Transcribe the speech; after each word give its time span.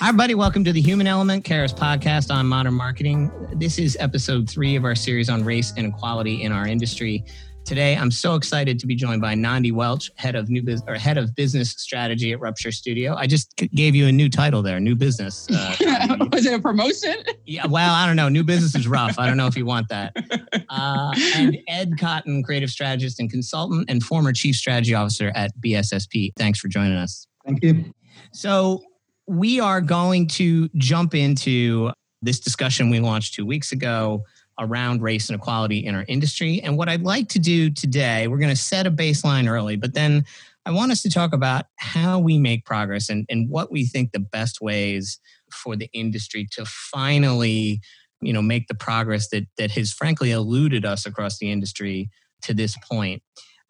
Hi, 0.00 0.08
everybody. 0.08 0.34
Welcome 0.34 0.64
to 0.64 0.72
the 0.72 0.80
Human 0.80 1.06
Element 1.06 1.44
Caris 1.44 1.74
podcast 1.74 2.34
on 2.34 2.46
modern 2.46 2.72
marketing. 2.72 3.30
This 3.56 3.78
is 3.78 3.98
episode 4.00 4.48
three 4.48 4.74
of 4.74 4.86
our 4.86 4.94
series 4.94 5.28
on 5.28 5.44
race 5.44 5.74
and 5.76 5.86
equality 5.86 6.42
in 6.42 6.52
our 6.52 6.66
industry. 6.66 7.22
Today, 7.66 7.94
I'm 7.98 8.10
so 8.10 8.34
excited 8.34 8.78
to 8.78 8.86
be 8.86 8.94
joined 8.94 9.20
by 9.20 9.34
Nandi 9.34 9.72
Welch, 9.72 10.10
head 10.14 10.36
of 10.36 10.48
new 10.48 10.62
business 10.62 10.88
or 10.88 10.94
head 10.94 11.18
of 11.18 11.34
business 11.34 11.72
strategy 11.72 12.32
at 12.32 12.40
Rupture 12.40 12.72
Studio. 12.72 13.14
I 13.14 13.26
just 13.26 13.54
gave 13.56 13.94
you 13.94 14.06
a 14.06 14.12
new 14.12 14.30
title 14.30 14.62
there, 14.62 14.80
new 14.80 14.96
business. 14.96 15.46
Uh, 15.50 15.76
Was 16.32 16.46
it 16.46 16.54
a 16.54 16.58
promotion? 16.58 17.16
Yeah. 17.44 17.66
Well, 17.66 17.92
I 17.92 18.06
don't 18.06 18.16
know. 18.16 18.30
New 18.30 18.42
business 18.42 18.74
is 18.74 18.88
rough. 18.88 19.18
I 19.18 19.26
don't 19.26 19.36
know 19.36 19.48
if 19.48 19.56
you 19.56 19.66
want 19.66 19.90
that. 19.90 20.16
Uh, 20.70 21.12
and 21.34 21.58
Ed 21.66 21.98
Cotton, 21.98 22.44
creative 22.44 22.70
strategist 22.70 23.18
and 23.18 23.28
consultant, 23.28 23.90
and 23.90 24.04
former 24.04 24.32
chief 24.32 24.54
strategy 24.54 24.94
officer 24.94 25.32
at 25.34 25.50
BSSP. 25.60 26.30
Thanks 26.36 26.60
for 26.60 26.68
joining 26.68 26.96
us. 26.96 27.26
Thank 27.44 27.64
you. 27.64 27.92
So 28.32 28.80
we 29.30 29.60
are 29.60 29.80
going 29.80 30.26
to 30.26 30.68
jump 30.74 31.14
into 31.14 31.92
this 32.20 32.40
discussion 32.40 32.90
we 32.90 32.98
launched 32.98 33.32
two 33.32 33.46
weeks 33.46 33.70
ago 33.70 34.24
around 34.58 35.02
race 35.02 35.28
and 35.28 35.38
equality 35.38 35.78
in 35.78 35.94
our 35.94 36.04
industry. 36.08 36.60
And 36.60 36.76
what 36.76 36.88
I'd 36.88 37.04
like 37.04 37.28
to 37.28 37.38
do 37.38 37.70
today, 37.70 38.26
we're 38.26 38.38
going 38.38 38.50
to 38.54 38.60
set 38.60 38.88
a 38.88 38.90
baseline 38.90 39.48
early, 39.48 39.76
but 39.76 39.94
then 39.94 40.24
I 40.66 40.72
want 40.72 40.90
us 40.90 41.00
to 41.02 41.10
talk 41.10 41.32
about 41.32 41.66
how 41.76 42.18
we 42.18 42.38
make 42.38 42.64
progress 42.64 43.08
and, 43.08 43.24
and 43.30 43.48
what 43.48 43.70
we 43.70 43.86
think 43.86 44.10
the 44.10 44.18
best 44.18 44.60
ways 44.60 45.20
for 45.52 45.76
the 45.76 45.88
industry 45.92 46.48
to 46.52 46.64
finally, 46.64 47.80
you 48.20 48.32
know, 48.32 48.42
make 48.42 48.66
the 48.66 48.74
progress 48.74 49.28
that 49.28 49.46
that 49.58 49.70
has 49.70 49.92
frankly 49.92 50.32
eluded 50.32 50.84
us 50.84 51.06
across 51.06 51.38
the 51.38 51.52
industry 51.52 52.10
to 52.42 52.52
this 52.52 52.76
point. 52.90 53.22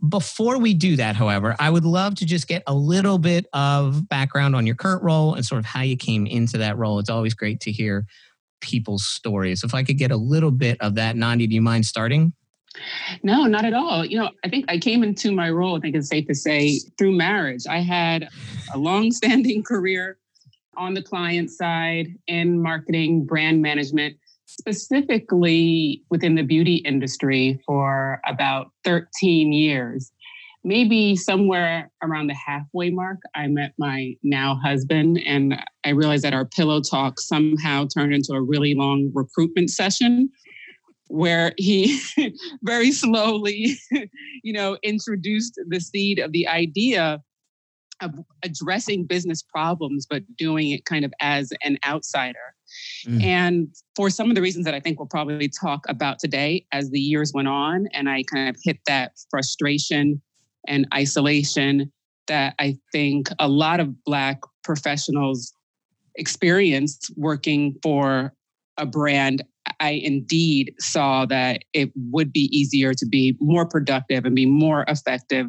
Before 0.09 0.59
we 0.59 0.73
do 0.73 0.97
that, 0.97 1.15
however, 1.15 1.55
I 1.59 1.69
would 1.69 1.85
love 1.85 2.15
to 2.17 2.27
just 2.27 2.49
get 2.49 2.63
a 2.67 2.75
little 2.75 3.19
bit 3.19 3.47
of 3.53 4.09
background 4.09 4.57
on 4.57 4.67
your 4.67 4.77
current 4.77 5.03
role 5.03 5.35
and 5.35 5.45
sort 5.45 5.59
of 5.59 5.67
how 5.67 5.83
you 5.83 5.97
came 5.97 6.27
into 6.27 6.57
that 6.59 6.79
role. 6.79 6.99
It's 6.99 7.11
always 7.11 7.35
great 7.35 7.61
to 7.61 7.73
hear 7.73 8.07
people's 8.61 9.05
stories. 9.05 9.63
If 9.63 9.75
I 9.75 9.83
could 9.83 9.99
get 9.99 10.11
a 10.11 10.17
little 10.17 10.51
bit 10.51 10.81
of 10.81 10.95
that, 10.95 11.17
Nandi, 11.17 11.47
do 11.47 11.55
you 11.55 11.63
mind 11.63 11.85
starting? 11.85 12.33
No, 13.23 13.45
not 13.45 13.65
at 13.65 13.75
all. 13.75 14.05
You 14.05 14.19
know, 14.19 14.31
I 14.45 14.49
think 14.49 14.67
I 14.69 14.79
came 14.79 15.03
into 15.03 15.33
my 15.33 15.51
role, 15.51 15.77
I 15.77 15.81
think 15.81 15.97
it's 15.97 16.09
safe 16.09 16.27
to 16.29 16.35
say, 16.35 16.79
through 16.97 17.13
marriage. 17.13 17.67
I 17.69 17.81
had 17.81 18.29
a 18.73 18.79
long-standing 18.79 19.63
career 19.65 20.19
on 20.77 20.95
the 20.95 21.03
client 21.03 21.51
side 21.51 22.15
in 22.27 22.63
marketing, 22.63 23.25
brand 23.25 23.61
management, 23.61 24.17
specifically 24.59 26.03
within 26.11 26.35
the 26.35 26.43
beauty 26.43 26.77
industry 26.77 27.61
for 27.67 28.21
about 28.27 28.71
13 28.85 29.53
years. 29.53 30.13
Maybe 30.63 31.17
somewhere 31.17 31.91
around 32.03 32.27
the 32.27 32.35
halfway 32.35 32.91
mark, 32.91 33.19
I 33.35 33.47
met 33.47 33.73
my 33.79 34.15
now 34.23 34.57
husband, 34.63 35.19
and 35.25 35.57
I 35.85 35.91
realized 35.91 36.25
that 36.25 36.35
our 36.35 36.45
pillow 36.45 36.83
talk 36.83 37.19
somehow 37.19 37.87
turned 37.87 38.13
into 38.13 38.33
a 38.33 38.43
really 38.43 38.75
long 38.75 39.11
recruitment 39.15 39.71
session 39.71 40.31
where 41.09 41.53
he 41.57 41.99
very 42.63 42.93
slowly, 42.93 43.79
you 44.43 44.53
know, 44.53 44.77
introduced 44.83 45.59
the 45.69 45.81
seed 45.81 46.19
of 46.19 46.33
the 46.33 46.47
idea 46.47 47.23
of 48.03 48.15
addressing 48.43 49.07
business 49.07 49.43
problems, 49.43 50.07
but 50.09 50.23
doing 50.37 50.71
it 50.71 50.85
kind 50.85 51.05
of 51.05 51.13
as 51.21 51.53
an 51.63 51.79
outsider. 51.87 52.55
Mm. 53.07 53.23
And 53.23 53.69
for 53.97 54.11
some 54.11 54.29
of 54.29 54.35
the 54.35 54.43
reasons 54.43 54.65
that 54.65 54.75
I 54.75 54.81
think 54.81 54.99
we'll 54.99 55.09
probably 55.09 55.49
talk 55.49 55.85
about 55.89 56.19
today 56.19 56.67
as 56.73 56.91
the 56.91 57.01
years 57.01 57.33
went 57.33 57.49
on, 57.49 57.89
and 57.93 58.09
I 58.09 58.23
kind 58.25 58.49
of 58.49 58.57
hit 58.63 58.79
that 58.87 59.13
frustration 59.31 60.21
and 60.67 60.87
isolation 60.95 61.93
that 62.29 62.55
I 62.59 62.79
think 62.93 63.29
a 63.39 63.49
lot 63.49 63.81
of 63.81 64.05
Black 64.05 64.41
professionals 64.63 65.53
experienced 66.17 67.13
working 67.17 67.77
for 67.83 68.35
a 68.77 68.87
brand. 68.87 69.43
I 69.79 69.91
indeed 69.91 70.75
saw 70.79 71.27
that 71.27 71.63
it 71.73 71.91
would 71.97 72.33
be 72.33 72.49
easier 72.57 72.95
to 72.95 73.07
be 73.07 73.37
more 73.41 73.67
productive 73.67 74.25
and 74.25 74.35
be 74.35 74.47
more 74.47 74.85
effective 74.89 75.47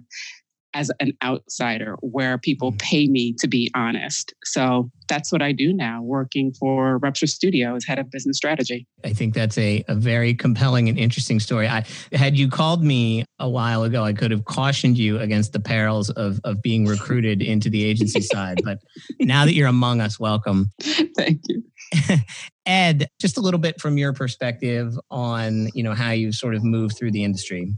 as 0.73 0.91
an 0.99 1.13
outsider 1.23 1.95
where 2.01 2.37
people 2.37 2.71
mm. 2.71 2.79
pay 2.79 3.07
me 3.07 3.33
to 3.39 3.47
be 3.47 3.69
honest. 3.75 4.33
So 4.43 4.89
that's 5.07 5.31
what 5.31 5.41
I 5.41 5.51
do 5.51 5.73
now, 5.73 6.01
working 6.01 6.53
for 6.53 6.97
Rupture 6.99 7.27
Studio 7.27 7.75
as 7.75 7.85
head 7.85 7.99
of 7.99 8.09
business 8.09 8.37
strategy. 8.37 8.87
I 9.03 9.13
think 9.13 9.33
that's 9.33 9.57
a, 9.57 9.83
a 9.87 9.95
very 9.95 10.33
compelling 10.33 10.87
and 10.87 10.97
interesting 10.97 11.39
story. 11.39 11.67
I 11.67 11.85
had 12.13 12.37
you 12.37 12.49
called 12.49 12.83
me 12.83 13.25
a 13.39 13.49
while 13.49 13.83
ago, 13.83 14.03
I 14.03 14.13
could 14.13 14.31
have 14.31 14.45
cautioned 14.45 14.97
you 14.97 15.19
against 15.19 15.51
the 15.51 15.59
perils 15.59 16.09
of, 16.11 16.39
of 16.43 16.61
being 16.61 16.85
recruited 16.85 17.41
into 17.41 17.69
the 17.69 17.83
agency 17.83 18.21
side. 18.33 18.61
But 18.63 18.79
now 19.19 19.45
that 19.45 19.53
you're 19.53 19.67
among 19.67 19.99
us, 19.99 20.19
welcome. 20.19 20.71
Thank 21.17 21.41
you. 21.47 21.63
Ed, 22.65 23.07
just 23.19 23.37
a 23.37 23.41
little 23.41 23.59
bit 23.59 23.81
from 23.81 23.97
your 23.97 24.13
perspective 24.13 24.97
on, 25.09 25.67
you 25.73 25.83
know, 25.83 25.93
how 25.93 26.11
you 26.11 26.31
sort 26.31 26.55
of 26.55 26.63
moved 26.63 26.97
through 26.97 27.11
the 27.11 27.23
industry. 27.23 27.73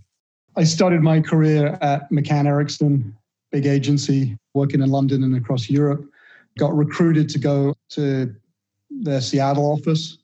I 0.56 0.64
started 0.64 1.02
my 1.02 1.20
career 1.20 1.80
at 1.82 2.10
McCann 2.12 2.46
Erickson, 2.46 3.16
big 3.52 3.66
agency 3.66 4.38
working 4.54 4.82
in 4.82 4.90
London 4.90 5.24
and 5.24 5.36
across 5.36 5.70
Europe. 5.70 6.08
Got 6.60 6.76
recruited 6.76 7.28
to 7.30 7.40
go 7.40 7.74
to 7.90 8.36
their 8.92 9.22
Seattle 9.22 9.72
office 9.72 10.20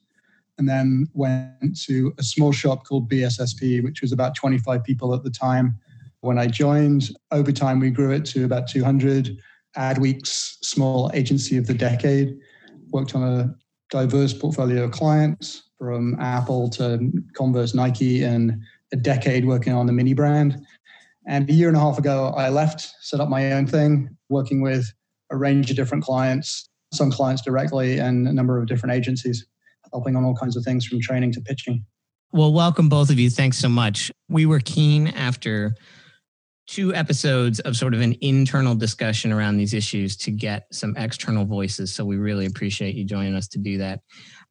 and 0.58 0.68
then 0.68 1.08
went 1.14 1.80
to 1.84 2.14
a 2.18 2.22
small 2.22 2.52
shop 2.52 2.86
called 2.86 3.10
BSSP, 3.10 3.82
which 3.82 4.02
was 4.02 4.12
about 4.12 4.36
25 4.36 4.84
people 4.84 5.14
at 5.14 5.24
the 5.24 5.30
time. 5.30 5.76
When 6.20 6.38
I 6.38 6.46
joined, 6.46 7.10
over 7.32 7.50
time 7.50 7.80
we 7.80 7.90
grew 7.90 8.12
it 8.12 8.24
to 8.26 8.44
about 8.44 8.68
200. 8.68 9.36
Adweek's 9.76 10.58
small 10.62 11.10
agency 11.14 11.56
of 11.56 11.66
the 11.66 11.74
decade. 11.74 12.38
Worked 12.90 13.16
on 13.16 13.22
a 13.22 13.54
diverse 13.90 14.32
portfolio 14.32 14.84
of 14.84 14.92
clients 14.92 15.70
from 15.76 16.16
Apple 16.20 16.68
to 16.70 17.10
Converse, 17.34 17.74
Nike, 17.74 18.22
and 18.22 18.62
a 18.92 18.96
decade 18.96 19.44
working 19.44 19.72
on 19.72 19.86
the 19.86 19.92
MINI 19.92 20.14
brand. 20.14 20.64
And 21.26 21.48
a 21.48 21.52
year 21.52 21.68
and 21.68 21.76
a 21.76 21.80
half 21.80 21.98
ago, 21.98 22.32
I 22.36 22.48
left, 22.48 22.92
set 23.00 23.20
up 23.20 23.28
my 23.28 23.52
own 23.52 23.66
thing, 23.66 24.16
working 24.28 24.62
with 24.62 24.90
a 25.30 25.36
range 25.36 25.70
of 25.70 25.76
different 25.76 26.02
clients, 26.02 26.68
some 26.92 27.10
clients 27.10 27.42
directly, 27.42 27.98
and 27.98 28.26
a 28.26 28.32
number 28.32 28.58
of 28.58 28.66
different 28.66 28.94
agencies, 28.94 29.46
helping 29.92 30.16
on 30.16 30.24
all 30.24 30.34
kinds 30.34 30.56
of 30.56 30.64
things 30.64 30.86
from 30.86 31.00
training 31.00 31.32
to 31.32 31.40
pitching. 31.40 31.84
Well, 32.32 32.52
welcome 32.52 32.88
both 32.88 33.10
of 33.10 33.18
you. 33.18 33.28
Thanks 33.28 33.58
so 33.58 33.68
much. 33.68 34.10
We 34.28 34.46
were 34.46 34.60
keen 34.60 35.08
after 35.08 35.74
two 36.66 36.94
episodes 36.94 37.58
of 37.60 37.76
sort 37.76 37.94
of 37.94 38.00
an 38.00 38.16
internal 38.20 38.76
discussion 38.76 39.32
around 39.32 39.56
these 39.56 39.74
issues 39.74 40.16
to 40.16 40.30
get 40.30 40.66
some 40.70 40.96
external 40.96 41.44
voices. 41.44 41.92
So 41.92 42.04
we 42.04 42.16
really 42.16 42.46
appreciate 42.46 42.94
you 42.94 43.04
joining 43.04 43.34
us 43.34 43.48
to 43.48 43.58
do 43.58 43.78
that. 43.78 44.00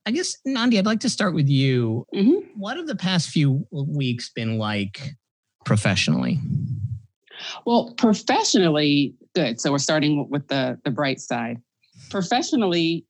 I 0.09 0.11
guess, 0.11 0.35
Nandi, 0.43 0.79
I'd 0.79 0.87
like 0.87 1.01
to 1.01 1.09
start 1.09 1.35
with 1.35 1.47
you. 1.47 2.03
Mm-hmm. 2.15 2.59
What 2.59 2.77
have 2.77 2.87
the 2.87 2.95
past 2.95 3.29
few 3.29 3.67
weeks 3.71 4.31
been 4.31 4.57
like 4.57 5.11
professionally? 5.65 6.39
Well, 7.67 7.93
professionally, 7.95 9.13
good. 9.35 9.61
So 9.61 9.71
we're 9.71 9.77
starting 9.77 10.27
with 10.31 10.47
the 10.47 10.79
the 10.83 10.89
bright 10.89 11.19
side. 11.19 11.61
Professionally, 12.09 13.05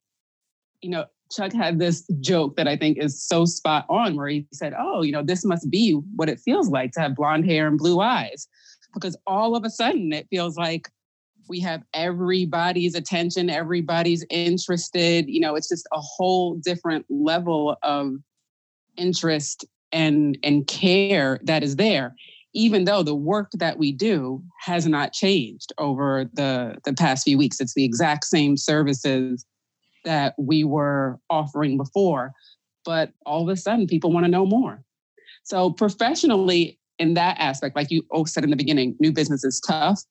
you 0.81 0.89
know, 0.89 1.05
Chuck 1.31 1.53
had 1.53 1.79
this 1.79 2.05
joke 2.19 2.57
that 2.57 2.67
I 2.67 2.75
think 2.75 2.97
is 2.97 3.23
so 3.23 3.45
spot 3.45 3.85
on, 3.89 4.17
where 4.17 4.27
he 4.27 4.45
said, 4.51 4.73
"Oh, 4.77 5.01
you 5.01 5.13
know, 5.13 5.23
this 5.23 5.45
must 5.45 5.71
be 5.71 5.93
what 6.17 6.27
it 6.27 6.41
feels 6.41 6.67
like 6.67 6.91
to 6.91 6.99
have 6.99 7.15
blonde 7.15 7.45
hair 7.45 7.65
and 7.69 7.77
blue 7.77 8.01
eyes," 8.01 8.45
because 8.93 9.15
all 9.25 9.55
of 9.55 9.63
a 9.63 9.69
sudden 9.69 10.11
it 10.11 10.27
feels 10.29 10.57
like 10.57 10.89
we 11.49 11.59
have 11.59 11.83
everybody's 11.93 12.95
attention 12.95 13.49
everybody's 13.49 14.25
interested 14.29 15.27
you 15.27 15.39
know 15.39 15.55
it's 15.55 15.69
just 15.69 15.87
a 15.91 15.99
whole 15.99 16.55
different 16.55 17.05
level 17.09 17.75
of 17.83 18.13
interest 18.97 19.65
and 19.91 20.37
and 20.43 20.67
care 20.67 21.39
that 21.43 21.63
is 21.63 21.75
there 21.75 22.15
even 22.53 22.85
though 22.85 23.03
the 23.03 23.15
work 23.15 23.51
that 23.53 23.77
we 23.77 23.91
do 23.91 24.43
has 24.59 24.87
not 24.87 25.13
changed 25.13 25.71
over 25.77 26.29
the 26.33 26.75
the 26.83 26.93
past 26.93 27.23
few 27.23 27.37
weeks. 27.37 27.59
It's 27.59 27.73
the 27.73 27.85
exact 27.85 28.25
same 28.25 28.57
services 28.57 29.45
that 30.05 30.33
we 30.37 30.63
were 30.63 31.19
offering 31.29 31.77
before 31.77 32.31
but 32.85 33.11
all 33.25 33.43
of 33.43 33.49
a 33.49 33.57
sudden 33.57 33.85
people 33.87 34.11
want 34.11 34.25
to 34.25 34.31
know 34.31 34.45
more. 34.45 34.81
So 35.43 35.69
professionally 35.69 36.79
in 36.97 37.13
that 37.15 37.37
aspect 37.39 37.75
like 37.75 37.91
you 37.91 38.03
said 38.25 38.43
in 38.43 38.49
the 38.49 38.55
beginning 38.55 38.95
new 38.99 39.11
business 39.11 39.43
is 39.43 39.61
tough 39.65 40.01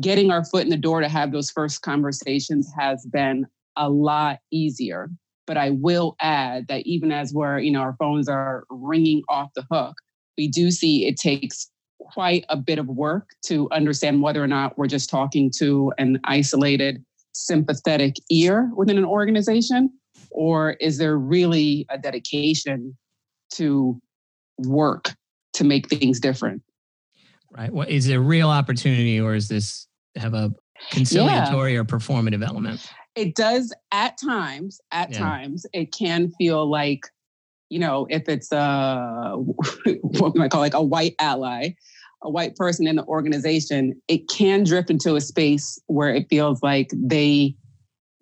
getting 0.00 0.30
our 0.30 0.44
foot 0.44 0.64
in 0.64 0.70
the 0.70 0.76
door 0.76 1.00
to 1.00 1.08
have 1.08 1.32
those 1.32 1.50
first 1.50 1.82
conversations 1.82 2.70
has 2.78 3.06
been 3.06 3.46
a 3.76 3.88
lot 3.88 4.38
easier. 4.50 5.10
But 5.46 5.56
I 5.56 5.70
will 5.70 6.16
add 6.20 6.68
that 6.68 6.86
even 6.86 7.10
as 7.10 7.32
we're, 7.32 7.58
you 7.58 7.72
know, 7.72 7.80
our 7.80 7.96
phones 7.98 8.28
are 8.28 8.64
ringing 8.70 9.22
off 9.28 9.50
the 9.56 9.66
hook, 9.70 9.96
we 10.38 10.48
do 10.48 10.70
see 10.70 11.06
it 11.06 11.16
takes 11.16 11.68
quite 11.98 12.44
a 12.48 12.56
bit 12.56 12.78
of 12.78 12.86
work 12.86 13.30
to 13.46 13.68
understand 13.72 14.22
whether 14.22 14.42
or 14.42 14.46
not 14.46 14.78
we're 14.78 14.86
just 14.86 15.10
talking 15.10 15.50
to 15.58 15.92
an 15.98 16.20
isolated, 16.24 17.04
sympathetic 17.32 18.16
ear 18.30 18.70
within 18.76 18.96
an 18.98 19.04
organization, 19.04 19.90
or 20.30 20.72
is 20.74 20.98
there 20.98 21.18
really 21.18 21.86
a 21.90 21.98
dedication 21.98 22.96
to 23.54 24.00
work 24.58 25.14
to 25.54 25.64
make 25.64 25.88
things 25.88 26.20
different? 26.20 26.62
Right? 27.50 27.72
What 27.72 27.88
is 27.90 28.08
it 28.08 28.14
a 28.14 28.20
real 28.20 28.48
opportunity 28.48 29.20
or 29.20 29.34
is 29.34 29.48
this 29.48 29.86
have 30.16 30.34
a 30.34 30.52
conciliatory 30.90 31.74
yeah. 31.74 31.80
or 31.80 31.84
performative 31.84 32.46
element. 32.46 32.90
It 33.14 33.34
does 33.34 33.74
at 33.92 34.16
times, 34.18 34.80
at 34.92 35.10
yeah. 35.10 35.18
times, 35.18 35.66
it 35.72 35.92
can 35.92 36.30
feel 36.32 36.68
like, 36.68 37.06
you 37.68 37.78
know, 37.78 38.06
if 38.08 38.28
it's 38.28 38.52
a, 38.52 39.34
what 40.02 40.34
we 40.34 40.40
might 40.40 40.50
call 40.50 40.60
like 40.60 40.74
a 40.74 40.82
white 40.82 41.14
ally, 41.18 41.74
a 42.22 42.30
white 42.30 42.56
person 42.56 42.86
in 42.86 42.96
the 42.96 43.04
organization, 43.04 44.00
it 44.08 44.28
can 44.28 44.64
drift 44.64 44.90
into 44.90 45.16
a 45.16 45.20
space 45.20 45.80
where 45.86 46.14
it 46.14 46.28
feels 46.28 46.62
like 46.62 46.90
they 46.94 47.54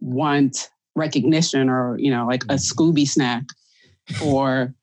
want 0.00 0.70
recognition 0.94 1.68
or, 1.68 1.96
you 1.98 2.10
know, 2.10 2.26
like 2.26 2.44
a 2.44 2.54
mm-hmm. 2.54 2.54
Scooby 2.56 3.06
snack 3.06 3.44
for 4.18 4.74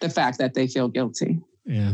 the 0.00 0.08
fact 0.08 0.38
that 0.38 0.54
they 0.54 0.66
feel 0.66 0.88
guilty. 0.88 1.38
Yeah. 1.64 1.92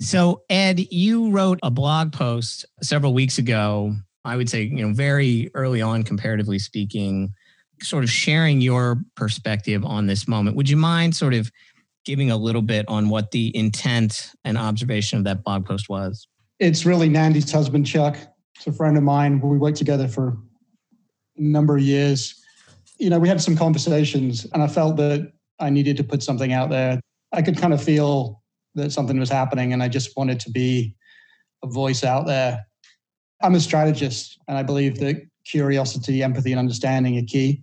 So, 0.00 0.42
Ed, 0.50 0.80
you 0.92 1.30
wrote 1.30 1.60
a 1.62 1.70
blog 1.70 2.12
post 2.12 2.66
several 2.82 3.14
weeks 3.14 3.38
ago. 3.38 3.94
I 4.24 4.36
would 4.36 4.48
say, 4.48 4.62
you 4.62 4.86
know, 4.86 4.92
very 4.92 5.50
early 5.54 5.82
on, 5.82 6.02
comparatively 6.02 6.58
speaking, 6.58 7.32
sort 7.82 8.04
of 8.04 8.10
sharing 8.10 8.60
your 8.60 9.02
perspective 9.16 9.84
on 9.84 10.06
this 10.06 10.26
moment. 10.26 10.56
Would 10.56 10.68
you 10.68 10.76
mind 10.76 11.14
sort 11.14 11.34
of 11.34 11.50
giving 12.04 12.30
a 12.30 12.36
little 12.36 12.62
bit 12.62 12.86
on 12.88 13.08
what 13.08 13.30
the 13.30 13.54
intent 13.56 14.30
and 14.44 14.58
observation 14.58 15.18
of 15.18 15.24
that 15.24 15.44
blog 15.44 15.66
post 15.66 15.88
was? 15.88 16.26
It's 16.58 16.86
really 16.86 17.08
Nandi's 17.08 17.50
husband, 17.50 17.86
Chuck. 17.86 18.16
It's 18.56 18.66
a 18.66 18.72
friend 18.72 18.96
of 18.96 19.02
mine. 19.02 19.40
We 19.40 19.58
worked 19.58 19.76
together 19.76 20.08
for 20.08 20.36
a 21.36 21.42
number 21.42 21.76
of 21.76 21.82
years. 21.82 22.40
You 22.98 23.10
know, 23.10 23.18
we 23.18 23.28
had 23.28 23.40
some 23.40 23.56
conversations, 23.56 24.46
and 24.52 24.62
I 24.62 24.68
felt 24.68 24.96
that 24.96 25.32
I 25.58 25.70
needed 25.70 25.96
to 25.96 26.04
put 26.04 26.22
something 26.22 26.52
out 26.52 26.70
there. 26.70 27.00
I 27.32 27.42
could 27.42 27.58
kind 27.58 27.74
of 27.74 27.82
feel 27.82 28.42
that 28.74 28.92
something 28.92 29.18
was 29.18 29.30
happening, 29.30 29.72
and 29.72 29.82
I 29.82 29.88
just 29.88 30.16
wanted 30.16 30.40
to 30.40 30.50
be 30.50 30.94
a 31.62 31.68
voice 31.68 32.04
out 32.04 32.26
there. 32.26 32.66
I'm 33.42 33.54
a 33.54 33.60
strategist, 33.60 34.38
and 34.48 34.56
I 34.56 34.62
believe 34.62 34.98
that 35.00 35.16
curiosity, 35.44 36.22
empathy, 36.22 36.52
and 36.52 36.58
understanding 36.58 37.18
are 37.18 37.26
key. 37.26 37.62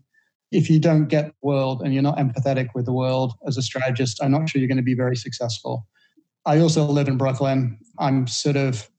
If 0.51 0.69
you 0.69 0.79
don't 0.79 1.07
get 1.07 1.27
the 1.27 1.33
world 1.41 1.81
and 1.81 1.93
you're 1.93 2.03
not 2.03 2.17
empathetic 2.17 2.67
with 2.75 2.85
the 2.85 2.93
world 2.93 3.33
as 3.47 3.57
a 3.57 3.61
strategist, 3.61 4.21
I'm 4.21 4.31
not 4.31 4.49
sure 4.49 4.59
you're 4.59 4.67
going 4.67 4.77
to 4.77 4.83
be 4.83 4.95
very 4.95 5.15
successful. 5.15 5.87
I 6.45 6.59
also 6.59 6.85
live 6.85 7.07
in 7.07 7.17
Brooklyn. 7.17 7.77
I'm 7.99 8.27
sort 8.27 8.57
of 8.57 8.89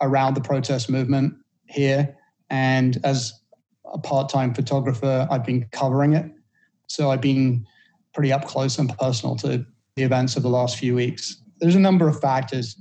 around 0.00 0.34
the 0.34 0.40
protest 0.40 0.90
movement 0.90 1.34
here. 1.66 2.16
And 2.50 2.98
as 3.04 3.32
a 3.92 3.98
part 3.98 4.28
time 4.28 4.52
photographer, 4.52 5.28
I've 5.30 5.44
been 5.44 5.66
covering 5.70 6.14
it. 6.14 6.30
So 6.88 7.10
I've 7.10 7.20
been 7.20 7.66
pretty 8.12 8.32
up 8.32 8.46
close 8.46 8.78
and 8.78 8.96
personal 8.98 9.36
to 9.36 9.64
the 9.96 10.02
events 10.02 10.36
of 10.36 10.42
the 10.42 10.48
last 10.48 10.76
few 10.76 10.94
weeks. 10.94 11.40
There's 11.60 11.76
a 11.76 11.80
number 11.80 12.08
of 12.08 12.20
factors 12.20 12.76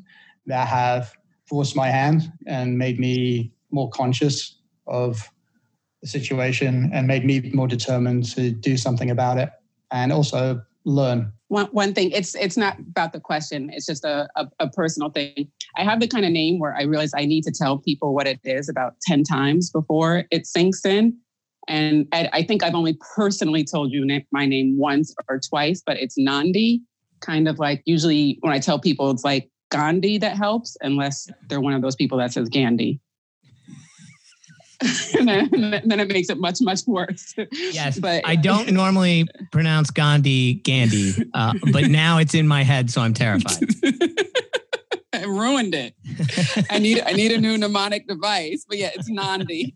that 0.47 0.67
have 0.67 1.13
forced 1.45 1.75
my 1.75 1.87
hand 1.87 2.31
and 2.47 2.77
made 2.77 2.99
me 2.99 3.53
more 3.69 3.89
conscious 3.91 4.57
of 4.87 5.29
the 6.01 6.07
situation 6.07 6.89
and 6.91 7.05
made 7.07 7.23
me 7.23 7.51
more 7.53 7.67
determined 7.67 8.25
to 8.31 8.51
do 8.51 8.77
something 8.77 9.11
about 9.11 9.37
it 9.37 9.51
and 9.91 10.11
also 10.11 10.61
learn. 10.85 11.31
One, 11.49 11.67
one 11.67 11.93
thing, 11.93 12.09
it's 12.09 12.33
it's 12.33 12.57
not 12.57 12.79
about 12.79 13.13
the 13.13 13.19
question, 13.19 13.69
it's 13.71 13.85
just 13.85 14.03
a, 14.03 14.27
a, 14.35 14.47
a 14.59 14.69
personal 14.71 15.11
thing. 15.11 15.51
I 15.77 15.83
have 15.83 15.99
the 15.99 16.07
kind 16.07 16.25
of 16.25 16.31
name 16.31 16.57
where 16.57 16.75
I 16.75 16.81
realize 16.81 17.11
I 17.15 17.25
need 17.25 17.43
to 17.43 17.51
tell 17.51 17.77
people 17.77 18.15
what 18.15 18.25
it 18.25 18.39
is 18.43 18.69
about 18.69 18.95
10 19.03 19.23
times 19.23 19.69
before 19.69 20.23
it 20.31 20.47
sinks 20.47 20.83
in. 20.83 21.15
And 21.67 22.07
I, 22.11 22.29
I 22.33 22.43
think 22.43 22.63
I've 22.63 22.75
only 22.75 22.97
personally 23.15 23.63
told 23.63 23.91
you 23.91 24.05
my 24.31 24.47
name 24.47 24.77
once 24.79 25.13
or 25.29 25.39
twice, 25.39 25.81
but 25.85 25.97
it's 25.97 26.15
Nandi 26.17 26.81
kind 27.23 27.47
of 27.47 27.59
like 27.59 27.81
usually 27.85 28.37
when 28.41 28.53
I 28.53 28.59
tell 28.59 28.79
people 28.79 29.09
it's 29.11 29.23
like 29.23 29.49
Gandhi 29.71 30.17
that 30.19 30.37
helps, 30.37 30.77
unless 30.81 31.27
they're 31.47 31.61
one 31.61 31.73
of 31.73 31.81
those 31.81 31.95
people 31.95 32.17
that 32.19 32.31
says 32.31 32.49
Gandhi. 32.49 32.99
and 35.17 35.27
then, 35.27 35.81
then, 35.85 35.99
it 35.99 36.09
makes 36.09 36.29
it 36.29 36.37
much 36.37 36.59
much 36.61 36.81
worse. 36.85 37.33
Yes, 37.51 37.99
but 37.99 38.21
I 38.25 38.35
don't 38.35 38.71
normally 38.71 39.27
pronounce 39.51 39.89
Gandhi 39.89 40.55
Gandhi, 40.55 41.13
uh, 41.33 41.53
but 41.71 41.85
now 41.85 42.17
it's 42.17 42.33
in 42.33 42.47
my 42.47 42.63
head, 42.63 42.91
so 42.91 43.01
I'm 43.01 43.13
terrified. 43.13 43.63
I 45.13 45.23
ruined 45.25 45.73
it. 45.73 45.93
I 46.69 46.79
need 46.79 47.01
I 47.05 47.13
need 47.13 47.31
a 47.31 47.39
new 47.39 47.57
mnemonic 47.57 48.07
device, 48.07 48.65
but 48.67 48.77
yeah, 48.77 48.89
it's 48.93 49.09
Nandi. 49.09 49.73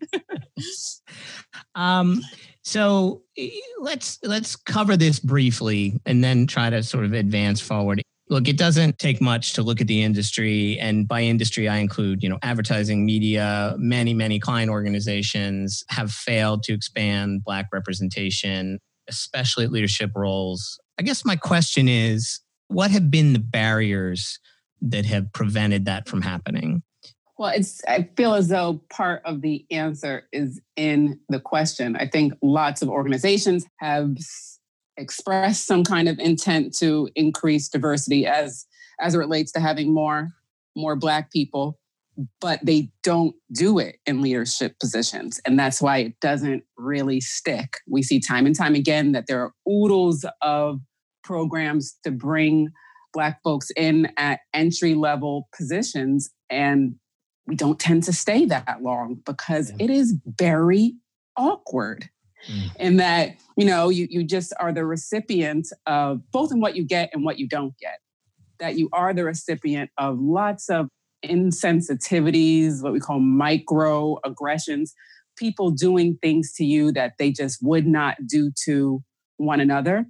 um, 1.75 2.21
so 2.67 3.21
eh, 3.37 3.49
let's 3.79 4.19
let's 4.23 4.57
cover 4.57 4.97
this 4.97 5.19
briefly 5.19 5.97
and 6.05 6.21
then 6.21 6.45
try 6.45 6.69
to 6.69 6.83
sort 6.83 7.05
of 7.05 7.13
advance 7.13 7.61
forward. 7.61 8.01
Look, 8.29 8.49
it 8.49 8.57
doesn't 8.57 8.99
take 8.99 9.21
much 9.21 9.53
to 9.53 9.63
look 9.63 9.79
at 9.79 9.87
the 9.87 10.03
industry, 10.03 10.77
and 10.77 11.07
by 11.07 11.21
industry 11.21 11.69
I 11.69 11.77
include, 11.77 12.21
you 12.21 12.27
know, 12.27 12.39
advertising, 12.41 13.05
media. 13.05 13.73
Many, 13.77 14.13
many 14.13 14.37
client 14.37 14.69
organizations 14.69 15.81
have 15.87 16.11
failed 16.11 16.63
to 16.63 16.73
expand 16.73 17.45
Black 17.45 17.67
representation, 17.71 18.79
especially 19.07 19.63
at 19.63 19.71
leadership 19.71 20.11
roles. 20.13 20.77
I 20.99 21.03
guess 21.03 21.23
my 21.23 21.37
question 21.37 21.87
is, 21.87 22.41
what 22.67 22.91
have 22.91 23.09
been 23.09 23.31
the 23.31 23.39
barriers 23.39 24.39
that 24.81 25.05
have 25.05 25.31
prevented 25.31 25.85
that 25.85 26.09
from 26.09 26.21
happening? 26.21 26.83
Well, 27.37 27.51
it's 27.51 27.81
I 27.87 28.09
feel 28.17 28.33
as 28.33 28.47
though 28.47 28.81
part 28.89 29.21
of 29.23 29.41
the 29.41 29.65
answer 29.69 30.27
is 30.31 30.59
in 30.75 31.19
the 31.29 31.39
question. 31.39 31.95
I 31.95 32.07
think 32.07 32.33
lots 32.41 32.81
of 32.81 32.89
organizations 32.89 33.65
have 33.79 34.15
expressed 34.97 35.67
some 35.67 35.83
kind 35.83 36.09
of 36.09 36.17
intent 36.17 36.75
to 36.79 37.09
increase 37.15 37.69
diversity 37.69 38.25
as 38.25 38.65
as 38.99 39.13
it 39.13 39.19
relates 39.19 39.51
to 39.51 39.59
having 39.59 39.93
more 39.93 40.31
more 40.75 40.95
black 40.95 41.31
people, 41.31 41.79
but 42.41 42.59
they 42.63 42.91
don't 43.03 43.35
do 43.51 43.77
it 43.77 43.97
in 44.07 44.21
leadership 44.21 44.79
positions. 44.79 45.39
And 45.45 45.59
that's 45.59 45.81
why 45.81 45.97
it 45.97 46.19
doesn't 46.19 46.63
really 46.77 47.21
stick. 47.21 47.77
We 47.87 48.01
see 48.01 48.19
time 48.19 48.45
and 48.47 48.55
time 48.55 48.73
again 48.73 49.11
that 49.11 49.25
there 49.27 49.41
are 49.41 49.53
oodles 49.71 50.25
of 50.41 50.79
programs 51.23 51.97
to 52.03 52.11
bring 52.11 52.69
black 53.13 53.39
folks 53.43 53.69
in 53.75 54.11
at 54.17 54.39
entry 54.53 54.95
level 54.95 55.49
positions 55.55 56.29
and 56.49 56.95
we 57.47 57.55
don't 57.55 57.79
tend 57.79 58.03
to 58.03 58.13
stay 58.13 58.45
that 58.45 58.79
long 58.81 59.21
because 59.25 59.71
yeah. 59.71 59.85
it 59.85 59.89
is 59.89 60.15
very 60.25 60.95
awkward 61.35 62.09
mm. 62.49 62.75
in 62.77 62.97
that 62.97 63.35
you 63.55 63.65
know 63.65 63.89
you, 63.89 64.07
you 64.09 64.23
just 64.23 64.53
are 64.59 64.73
the 64.73 64.85
recipient 64.85 65.67
of 65.85 66.21
both 66.31 66.51
in 66.51 66.59
what 66.59 66.75
you 66.75 66.83
get 66.83 67.09
and 67.13 67.23
what 67.23 67.39
you 67.39 67.47
don't 67.47 67.77
get 67.79 67.99
that 68.59 68.77
you 68.77 68.89
are 68.91 69.13
the 69.13 69.23
recipient 69.23 69.89
of 69.97 70.19
lots 70.19 70.69
of 70.69 70.89
insensitivities 71.25 72.83
what 72.83 72.93
we 72.93 72.99
call 72.99 73.19
micro 73.19 74.17
aggressions 74.23 74.93
people 75.37 75.71
doing 75.71 76.17
things 76.21 76.53
to 76.53 76.65
you 76.65 76.91
that 76.91 77.13
they 77.19 77.31
just 77.31 77.59
would 77.61 77.87
not 77.87 78.17
do 78.27 78.51
to 78.65 79.01
one 79.37 79.59
another 79.59 80.05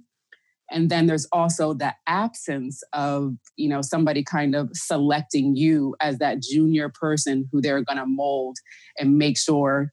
and 0.70 0.90
then 0.90 1.06
there's 1.06 1.26
also 1.32 1.74
the 1.74 1.94
absence 2.06 2.82
of 2.92 3.34
you 3.56 3.68
know 3.68 3.82
somebody 3.82 4.22
kind 4.22 4.54
of 4.54 4.70
selecting 4.72 5.56
you 5.56 5.94
as 6.00 6.18
that 6.18 6.42
junior 6.42 6.88
person 6.88 7.48
who 7.52 7.60
they're 7.60 7.82
going 7.82 7.98
to 7.98 8.06
mold 8.06 8.56
and 8.98 9.18
make 9.18 9.38
sure 9.38 9.92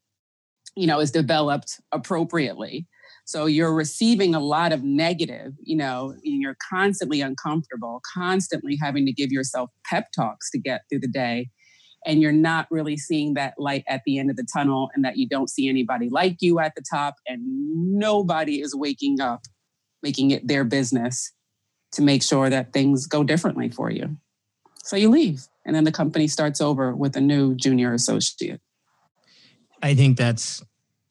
you 0.76 0.88
know 0.88 1.00
is 1.00 1.12
developed 1.12 1.80
appropriately. 1.92 2.88
So 3.28 3.48
you're 3.48 3.74
receiving 3.74 4.36
a 4.36 4.40
lot 4.40 4.72
of 4.72 4.84
negative 4.84 5.54
you 5.62 5.76
know 5.76 6.16
you're 6.24 6.58
constantly 6.70 7.22
uncomfortable 7.22 8.02
constantly 8.14 8.78
having 8.82 9.06
to 9.06 9.14
give 9.14 9.32
yourself 9.32 9.70
pep 9.86 10.08
talks 10.16 10.52
to 10.52 10.60
get 10.60 10.82
through 10.90 11.00
the 11.00 11.08
day 11.08 11.50
and 12.06 12.22
you're 12.22 12.32
not 12.32 12.68
really 12.70 12.96
seeing 12.96 13.34
that 13.34 13.56
light 13.58 13.84
at 13.88 14.02
the 14.06 14.20
end 14.20 14.30
of 14.30 14.36
the 14.36 14.46
tunnel 14.54 14.90
and 14.94 15.04
that 15.04 15.18
you 15.18 15.28
don't 15.28 15.50
see 15.50 15.68
anybody 15.68 16.08
like 16.10 16.38
you 16.40 16.60
at 16.60 16.74
the 16.76 16.84
top 16.88 17.16
and 17.28 17.42
nobody 17.98 18.62
is 18.62 18.76
waking 18.76 19.20
up 19.20 19.42
making 20.06 20.30
it 20.30 20.48
their 20.48 20.64
business 20.64 21.32
to 21.92 22.04
make 22.04 22.22
sure 22.22 22.48
that 22.48 22.72
things 22.74 23.08
go 23.08 23.24
differently 23.24 23.70
for 23.70 23.90
you. 23.90 24.16
So 24.84 24.96
you 24.96 25.10
leave, 25.10 25.48
and 25.66 25.76
then 25.76 25.84
the 25.84 25.92
company 25.92 26.28
starts 26.28 26.62
over 26.62 26.96
with 26.96 27.18
a 27.18 27.22
new 27.22 27.56
junior 27.56 27.92
associate. 27.92 28.62
I 29.82 29.96
think 29.96 30.16
that's 30.16 30.64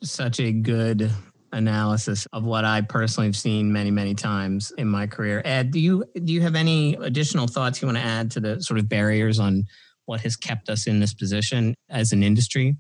such 0.05 0.39
a 0.39 0.53
good 0.53 1.11
analysis 1.51 2.29
of 2.33 2.45
what 2.45 2.65
I 2.65 2.83
personally 2.83 3.27
have 3.27 3.37
seen 3.37 3.73
many, 3.73 3.91
many 3.91 4.15
times 4.15 4.73
in 4.79 4.87
my 4.87 5.09
career. 5.09 5.43
Ed, 5.45 5.73
do 5.73 5.81
you 5.81 6.05
do 6.23 6.33
you 6.33 6.41
have 6.41 6.55
any 6.55 6.95
additional 6.95 7.49
thoughts 7.49 7.83
you 7.83 7.89
want 7.89 7.99
to 7.99 8.05
add 8.05 8.31
to 8.33 8.41
the 8.41 8.63
sort 8.63 8.79
of 8.79 8.89
barriers 8.89 9.41
on 9.41 9.65
what 10.07 10.21
has 10.21 10.37
kept 10.37 10.69
us 10.69 10.87
in 10.87 11.01
this 11.01 11.15
position 11.15 11.75
as 11.91 12.13
an 12.13 12.23
industry? 12.23 12.77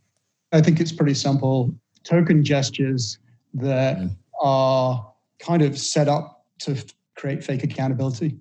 I 0.52 0.61
think 0.61 0.78
it's 0.78 0.92
pretty 0.92 1.14
simple. 1.14 1.75
Token 2.04 2.44
gestures 2.44 3.18
that 3.54 3.99
mm. 3.99 4.16
are 4.40 5.13
kind 5.45 5.63
of 5.63 5.79
set 5.79 6.09
up 6.09 6.45
to 6.61 6.83
create 7.17 7.45
fake 7.45 7.63
accountability. 7.63 8.39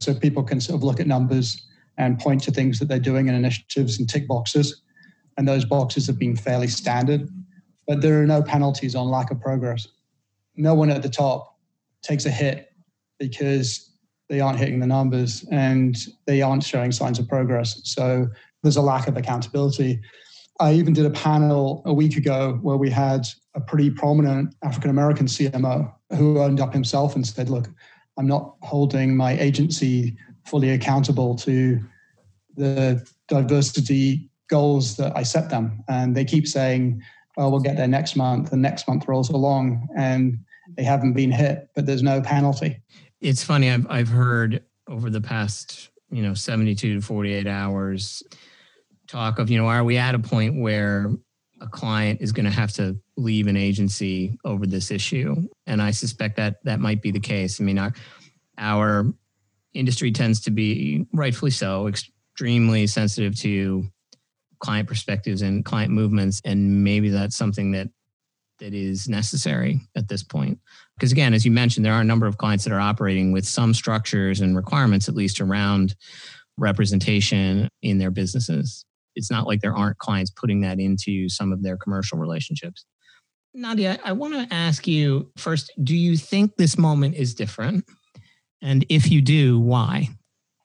So 0.00 0.14
people 0.14 0.42
can 0.42 0.60
sort 0.60 0.76
of 0.76 0.82
look 0.82 1.00
at 1.00 1.06
numbers 1.06 1.66
and 1.98 2.18
point 2.18 2.42
to 2.44 2.50
things 2.50 2.78
that 2.78 2.86
they're 2.88 2.98
doing 2.98 3.28
in 3.28 3.34
initiatives 3.34 3.98
and 3.98 4.08
tick 4.08 4.28
boxes. 4.28 4.82
And 5.36 5.46
those 5.46 5.64
boxes 5.64 6.06
have 6.06 6.18
been 6.18 6.36
fairly 6.36 6.68
standard, 6.68 7.28
but 7.86 8.00
there 8.00 8.22
are 8.22 8.26
no 8.26 8.42
penalties 8.42 8.94
on 8.94 9.08
lack 9.08 9.30
of 9.30 9.40
progress. 9.40 9.86
No 10.56 10.74
one 10.74 10.90
at 10.90 11.02
the 11.02 11.08
top 11.08 11.58
takes 12.02 12.26
a 12.26 12.30
hit 12.30 12.72
because 13.18 13.90
they 14.28 14.40
aren't 14.40 14.58
hitting 14.58 14.80
the 14.80 14.86
numbers 14.86 15.44
and 15.50 15.96
they 16.26 16.42
aren't 16.42 16.64
showing 16.64 16.92
signs 16.92 17.18
of 17.18 17.28
progress. 17.28 17.80
So 17.84 18.28
there's 18.62 18.76
a 18.76 18.82
lack 18.82 19.08
of 19.08 19.16
accountability. 19.16 20.00
I 20.60 20.72
even 20.72 20.92
did 20.92 21.06
a 21.06 21.10
panel 21.10 21.82
a 21.84 21.92
week 21.92 22.16
ago 22.16 22.58
where 22.62 22.76
we 22.76 22.90
had 22.90 23.26
a 23.54 23.60
pretty 23.60 23.90
prominent 23.90 24.54
African 24.62 24.90
American 24.90 25.26
CMO 25.26 25.92
who 26.16 26.38
owned 26.38 26.60
up 26.60 26.72
himself 26.72 27.14
and 27.14 27.26
said, 27.26 27.50
Look, 27.50 27.68
I'm 28.18 28.26
not 28.26 28.56
holding 28.62 29.16
my 29.16 29.38
agency 29.38 30.16
fully 30.46 30.70
accountable 30.70 31.34
to 31.36 31.80
the 32.56 33.06
diversity 33.28 34.30
goals 34.48 34.96
that 34.96 35.16
I 35.16 35.22
set 35.22 35.50
them. 35.50 35.82
And 35.88 36.16
they 36.16 36.24
keep 36.24 36.46
saying, 36.46 37.02
well, 37.36 37.50
we'll 37.50 37.60
get 37.60 37.76
there 37.76 37.88
next 37.88 38.16
month, 38.16 38.52
and 38.52 38.62
next 38.62 38.88
month 38.88 39.06
rolls 39.06 39.28
along, 39.28 39.88
and 39.96 40.38
they 40.76 40.84
haven't 40.84 41.12
been 41.12 41.30
hit, 41.30 41.68
but 41.74 41.84
there's 41.84 42.02
no 42.02 42.22
penalty. 42.22 42.80
It's 43.20 43.44
funny. 43.44 43.70
I've 43.70 43.86
I've 43.90 44.08
heard 44.08 44.62
over 44.88 45.10
the 45.10 45.20
past 45.20 45.90
you 46.10 46.22
know 46.22 46.34
72 46.34 46.94
to 46.94 47.00
48 47.00 47.46
hours 47.46 48.22
talk 49.06 49.38
of 49.38 49.50
you 49.50 49.58
know 49.58 49.66
are 49.66 49.84
we 49.84 49.96
at 49.96 50.14
a 50.14 50.18
point 50.18 50.60
where 50.60 51.10
a 51.60 51.66
client 51.66 52.20
is 52.20 52.32
going 52.32 52.44
to 52.44 52.50
have 52.50 52.72
to 52.72 52.96
leave 53.16 53.46
an 53.46 53.56
agency 53.56 54.38
over 54.44 54.66
this 54.66 54.90
issue? 54.90 55.36
And 55.66 55.80
i 55.80 55.90
suspect 55.90 56.36
that 56.36 56.56
that 56.64 56.80
might 56.80 57.02
be 57.02 57.10
the 57.10 57.20
case. 57.20 57.60
I 57.60 57.64
mean 57.64 57.78
our, 57.78 57.92
our 58.58 59.06
industry 59.74 60.10
tends 60.10 60.40
to 60.42 60.50
be 60.50 61.06
rightfully 61.12 61.50
so 61.50 61.86
extremely 61.86 62.86
sensitive 62.86 63.38
to 63.40 63.84
client 64.58 64.88
perspectives 64.88 65.42
and 65.42 65.64
client 65.64 65.92
movements 65.92 66.40
and 66.44 66.82
maybe 66.82 67.10
that's 67.10 67.36
something 67.36 67.72
that 67.72 67.88
that 68.58 68.72
is 68.72 69.06
necessary 69.06 69.80
at 69.96 70.08
this 70.08 70.22
point. 70.22 70.58
Because 70.96 71.12
again 71.12 71.34
as 71.34 71.44
you 71.44 71.50
mentioned 71.50 71.84
there 71.86 71.94
are 71.94 72.00
a 72.00 72.04
number 72.04 72.26
of 72.26 72.38
clients 72.38 72.64
that 72.64 72.72
are 72.72 72.80
operating 72.80 73.32
with 73.32 73.46
some 73.46 73.72
structures 73.72 74.40
and 74.40 74.56
requirements 74.56 75.08
at 75.08 75.14
least 75.14 75.40
around 75.40 75.94
representation 76.58 77.68
in 77.82 77.98
their 77.98 78.10
businesses 78.10 78.86
it's 79.16 79.30
not 79.30 79.46
like 79.46 79.60
there 79.60 79.74
aren't 79.74 79.98
clients 79.98 80.30
putting 80.30 80.60
that 80.60 80.78
into 80.78 81.28
some 81.28 81.52
of 81.52 81.62
their 81.62 81.76
commercial 81.76 82.18
relationships 82.18 82.84
nadia 83.54 83.98
i 84.04 84.12
want 84.12 84.34
to 84.34 84.54
ask 84.54 84.86
you 84.86 85.30
first 85.36 85.72
do 85.82 85.96
you 85.96 86.16
think 86.16 86.56
this 86.56 86.78
moment 86.78 87.14
is 87.14 87.34
different 87.34 87.84
and 88.62 88.86
if 88.88 89.10
you 89.10 89.20
do 89.20 89.58
why 89.58 90.08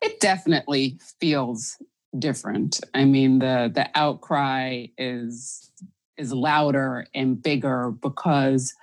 it 0.01 0.19
definitely 0.19 0.99
feels 1.19 1.77
different. 2.17 2.81
I 2.93 3.05
mean, 3.05 3.39
the 3.39 3.71
the 3.73 3.89
outcry 3.95 4.87
is 4.97 5.71
is 6.17 6.33
louder 6.33 7.07
and 7.15 7.41
bigger 7.41 7.91
because 7.91 8.73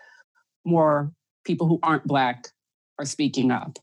more 0.65 1.13
people 1.45 1.67
who 1.67 1.79
aren't 1.83 2.07
black 2.07 2.49
are 2.99 3.05
speaking 3.05 3.51
up. 3.51 3.79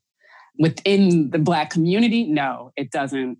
Within 0.57 1.31
the 1.31 1.39
black 1.39 1.69
community, 1.69 2.23
no, 2.25 2.71
it 2.77 2.91
doesn't 2.91 3.37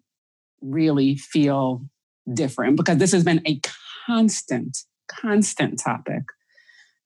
really 0.62 1.16
feel 1.16 1.82
different 2.34 2.78
because 2.78 2.98
this 2.98 3.12
has 3.12 3.24
been 3.24 3.42
a 3.48 3.60
constant, 4.06 4.78
constant 5.08 5.80
topic. 5.80 6.24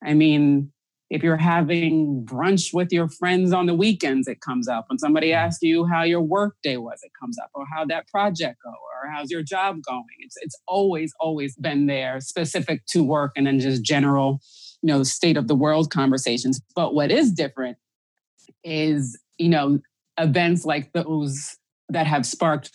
I 0.04 0.14
mean, 0.14 0.72
if 1.10 1.24
you're 1.24 1.38
having 1.38 2.24
brunch 2.24 2.74
with 2.74 2.92
your 2.92 3.10
friends 3.10 3.52
on 3.52 3.66
the 3.66 3.74
weekends, 3.74 4.28
it 4.28 4.42
comes 4.42 4.68
up. 4.68 4.86
When 4.90 5.00
somebody 5.00 5.30
mm-hmm. 5.30 5.46
asks 5.46 5.64
you 5.64 5.86
how 5.86 6.04
your 6.04 6.22
work 6.22 6.56
day 6.62 6.78
was, 6.78 7.00
it 7.02 7.12
comes 7.20 7.38
up, 7.40 7.50
or 7.54 7.66
how 7.74 7.86
that 7.86 8.08
project 8.08 8.60
go, 8.64 8.70
or 8.70 9.10
how's 9.10 9.32
your 9.32 9.42
job 9.42 9.78
going. 9.88 10.04
It's 10.20 10.38
it's 10.42 10.56
always 10.68 11.14
always 11.20 11.56
been 11.56 11.88
there, 11.88 12.22
specific 12.22 12.86
to 12.88 13.04
work, 13.04 13.32
and 13.36 13.48
then 13.48 13.60
just 13.60 13.82
general, 13.82 14.40
you 14.82 14.88
know, 14.88 15.04
state 15.04 15.36
of 15.36 15.48
the 15.48 15.56
world 15.56 15.92
conversations. 15.92 16.62
But 16.76 16.94
what 16.94 17.12
is 17.12 17.32
different 17.32 17.78
is 18.64 19.20
you 19.38 19.50
know 19.50 19.80
events 20.20 20.66
like 20.66 20.92
those 20.94 21.58
that 21.90 22.06
have 22.06 22.26
sparked 22.26 22.72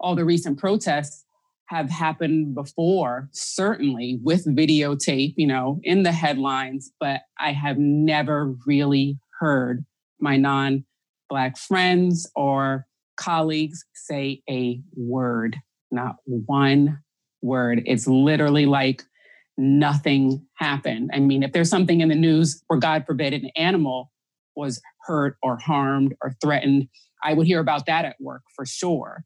all 0.00 0.14
the 0.14 0.24
recent 0.24 0.58
protests 0.58 1.23
have 1.66 1.90
happened 1.90 2.54
before, 2.54 3.28
certainly 3.32 4.18
with 4.22 4.46
videotape, 4.46 5.34
you 5.36 5.46
know, 5.46 5.80
in 5.82 6.02
the 6.02 6.12
headlines, 6.12 6.92
but 7.00 7.22
I 7.38 7.52
have 7.52 7.78
never 7.78 8.54
really 8.66 9.18
heard 9.40 9.84
my 10.20 10.36
non 10.36 10.84
Black 11.30 11.56
friends 11.56 12.30
or 12.36 12.86
colleagues 13.16 13.84
say 13.94 14.42
a 14.48 14.80
word, 14.94 15.56
not 15.90 16.16
one 16.26 17.00
word. 17.42 17.82
It's 17.86 18.06
literally 18.06 18.66
like 18.66 19.02
nothing 19.56 20.46
happened. 20.54 21.10
I 21.14 21.20
mean, 21.20 21.42
if 21.42 21.52
there's 21.52 21.70
something 21.70 22.00
in 22.00 22.08
the 22.08 22.14
news 22.14 22.62
where, 22.66 22.78
God 22.78 23.04
forbid, 23.06 23.32
an 23.32 23.50
animal 23.56 24.12
was 24.54 24.80
hurt 25.06 25.36
or 25.42 25.56
harmed 25.56 26.14
or 26.22 26.36
threatened, 26.42 26.88
I 27.22 27.34
would 27.34 27.46
hear 27.46 27.60
about 27.60 27.86
that 27.86 28.04
at 28.04 28.16
work 28.20 28.42
for 28.54 28.66
sure. 28.66 29.24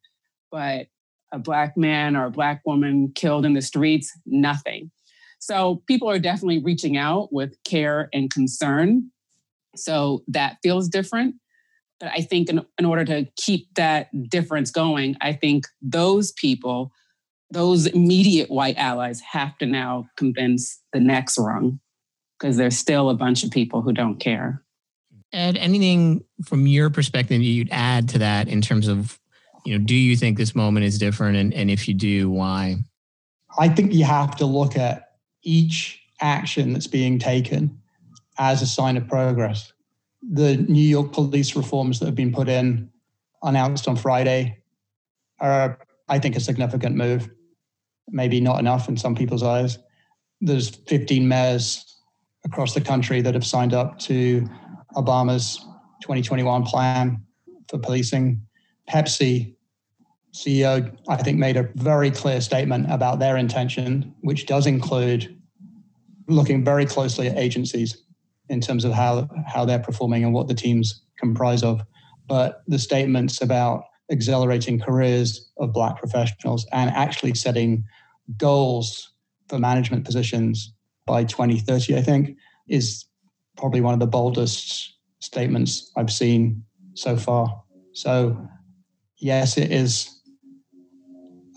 But 0.50 0.86
a 1.32 1.38
black 1.38 1.76
man 1.76 2.16
or 2.16 2.26
a 2.26 2.30
black 2.30 2.62
woman 2.64 3.12
killed 3.14 3.44
in 3.44 3.52
the 3.52 3.62
streets, 3.62 4.12
nothing. 4.26 4.90
So 5.38 5.82
people 5.86 6.10
are 6.10 6.18
definitely 6.18 6.58
reaching 6.58 6.96
out 6.96 7.32
with 7.32 7.56
care 7.64 8.08
and 8.12 8.30
concern. 8.30 9.10
So 9.76 10.24
that 10.28 10.58
feels 10.62 10.88
different. 10.88 11.36
But 12.00 12.10
I 12.12 12.22
think 12.22 12.48
in, 12.48 12.64
in 12.78 12.84
order 12.84 13.04
to 13.04 13.26
keep 13.36 13.74
that 13.74 14.08
difference 14.30 14.70
going, 14.70 15.16
I 15.20 15.32
think 15.32 15.66
those 15.82 16.32
people, 16.32 16.92
those 17.50 17.86
immediate 17.86 18.50
white 18.50 18.76
allies, 18.76 19.20
have 19.20 19.58
to 19.58 19.66
now 19.66 20.08
convince 20.16 20.80
the 20.92 21.00
next 21.00 21.38
rung 21.38 21.80
because 22.38 22.56
there's 22.56 22.78
still 22.78 23.10
a 23.10 23.14
bunch 23.14 23.42
of 23.42 23.50
people 23.50 23.82
who 23.82 23.92
don't 23.92 24.18
care. 24.18 24.62
Ed, 25.32 25.56
anything 25.56 26.24
from 26.44 26.66
your 26.66 26.88
perspective 26.88 27.42
you'd 27.42 27.68
add 27.70 28.08
to 28.10 28.18
that 28.18 28.48
in 28.48 28.60
terms 28.60 28.88
of 28.88 29.18
you 29.64 29.78
know, 29.78 29.84
do 29.84 29.94
you 29.94 30.16
think 30.16 30.36
this 30.36 30.54
moment 30.54 30.86
is 30.86 30.98
different? 30.98 31.36
And, 31.36 31.52
and 31.54 31.70
if 31.70 31.88
you 31.88 31.94
do, 31.94 32.30
why? 32.30 32.76
I 33.58 33.68
think 33.68 33.92
you 33.92 34.04
have 34.04 34.36
to 34.36 34.46
look 34.46 34.76
at 34.76 35.14
each 35.42 36.00
action 36.20 36.72
that's 36.72 36.86
being 36.86 37.18
taken 37.18 37.80
as 38.38 38.62
a 38.62 38.66
sign 38.66 38.96
of 38.96 39.08
progress. 39.08 39.72
The 40.22 40.56
New 40.56 40.82
York 40.82 41.12
police 41.12 41.56
reforms 41.56 41.98
that 41.98 42.06
have 42.06 42.14
been 42.14 42.32
put 42.32 42.48
in, 42.48 42.90
announced 43.42 43.88
on 43.88 43.96
Friday, 43.96 44.58
are, 45.40 45.78
I 46.08 46.18
think, 46.18 46.36
a 46.36 46.40
significant 46.40 46.96
move. 46.96 47.28
Maybe 48.08 48.40
not 48.40 48.58
enough 48.58 48.88
in 48.88 48.96
some 48.96 49.14
people's 49.14 49.42
eyes. 49.42 49.78
There's 50.40 50.70
15 50.70 51.26
mayors 51.26 51.84
across 52.44 52.74
the 52.74 52.80
country 52.80 53.20
that 53.20 53.34
have 53.34 53.46
signed 53.46 53.74
up 53.74 53.98
to 54.00 54.48
Obama's 54.94 55.58
2021 56.02 56.64
plan 56.64 57.22
for 57.68 57.78
policing. 57.78 58.40
Pepsi 58.88 59.54
CEO, 60.34 60.96
I 61.08 61.16
think, 61.16 61.38
made 61.38 61.56
a 61.56 61.68
very 61.74 62.10
clear 62.10 62.40
statement 62.40 62.90
about 62.90 63.18
their 63.18 63.36
intention, 63.36 64.14
which 64.20 64.46
does 64.46 64.66
include 64.66 65.36
looking 66.28 66.64
very 66.64 66.86
closely 66.86 67.28
at 67.28 67.36
agencies 67.36 68.02
in 68.48 68.60
terms 68.60 68.84
of 68.84 68.92
how, 68.92 69.28
how 69.46 69.64
they're 69.64 69.78
performing 69.78 70.24
and 70.24 70.32
what 70.32 70.48
the 70.48 70.54
teams 70.54 71.02
comprise 71.18 71.62
of. 71.62 71.82
But 72.26 72.62
the 72.66 72.78
statements 72.78 73.40
about 73.40 73.84
accelerating 74.10 74.78
careers 74.78 75.50
of 75.58 75.72
Black 75.72 75.98
professionals 75.98 76.66
and 76.72 76.90
actually 76.90 77.34
setting 77.34 77.84
goals 78.36 79.12
for 79.48 79.58
management 79.58 80.04
positions 80.04 80.72
by 81.06 81.24
2030, 81.24 81.96
I 81.96 82.02
think, 82.02 82.36
is 82.68 83.06
probably 83.56 83.80
one 83.80 83.94
of 83.94 84.00
the 84.00 84.06
boldest 84.06 84.94
statements 85.20 85.90
I've 85.96 86.12
seen 86.12 86.62
so 86.94 87.16
far. 87.16 87.62
So, 87.92 88.48
yes, 89.18 89.56
it 89.56 89.72
is 89.72 90.20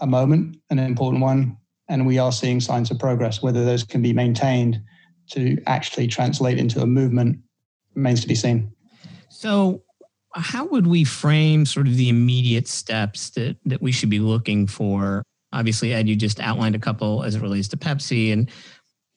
a 0.02 0.08
moment, 0.08 0.58
an 0.70 0.80
important 0.80 1.22
one, 1.22 1.58
and 1.90 2.06
we 2.06 2.18
are 2.18 2.32
seeing 2.32 2.60
signs 2.60 2.92
of 2.92 3.00
progress. 3.00 3.42
Whether 3.42 3.64
those 3.64 3.84
can 3.84 4.02
be 4.02 4.14
maintained 4.14 4.82
to 5.32 5.58
actually 5.68 6.08
translate 6.08 6.58
into 6.58 6.82
a 6.82 6.86
movement 6.86 7.40
remains 7.96 8.22
to 8.22 8.28
be 8.28 8.36
seen. 8.36 8.72
So, 9.30 9.84
how 10.34 10.66
would 10.66 10.88
we 10.88 11.04
frame 11.04 11.66
sort 11.66 11.88
of 11.88 11.96
the 11.96 12.10
immediate 12.10 12.68
steps 12.68 13.32
that, 13.32 13.58
that 13.66 13.82
we 13.82 13.92
should 13.92 14.10
be 14.10 14.20
looking 14.20 14.66
for? 14.66 15.24
Obviously, 15.54 15.94
Ed, 15.94 16.08
you 16.08 16.16
just 16.16 16.40
outlined 16.40 16.76
a 16.76 16.80
couple 16.80 17.24
as 17.24 17.36
it 17.36 17.42
relates 17.42 17.68
to 17.70 17.78
Pepsi. 17.78 18.32
And 18.32 18.50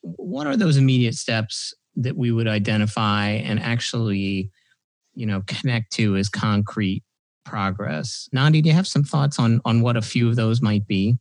what 0.03 0.47
are 0.47 0.57
those 0.57 0.77
immediate 0.77 1.15
steps 1.15 1.73
that 1.97 2.17
we 2.17 2.33
would 2.33 2.49
identify 2.49 3.29
and 3.29 3.61
actually, 3.61 4.51
you 5.15 5.27
know, 5.27 5.43
connect 5.47 5.93
to 5.93 6.17
as 6.17 6.29
concrete 6.29 7.05
progress. 7.45 8.29
Nandi, 8.33 8.63
do 8.63 8.69
you 8.69 8.75
have 8.75 8.87
some 8.87 9.05
thoughts 9.05 9.39
on 9.39 9.61
on 9.65 9.81
what 9.81 9.97
a 9.97 10.03
few 10.03 10.29
of 10.29 10.37
those 10.37 10.61
might 10.61 10.87
be? 10.87 11.19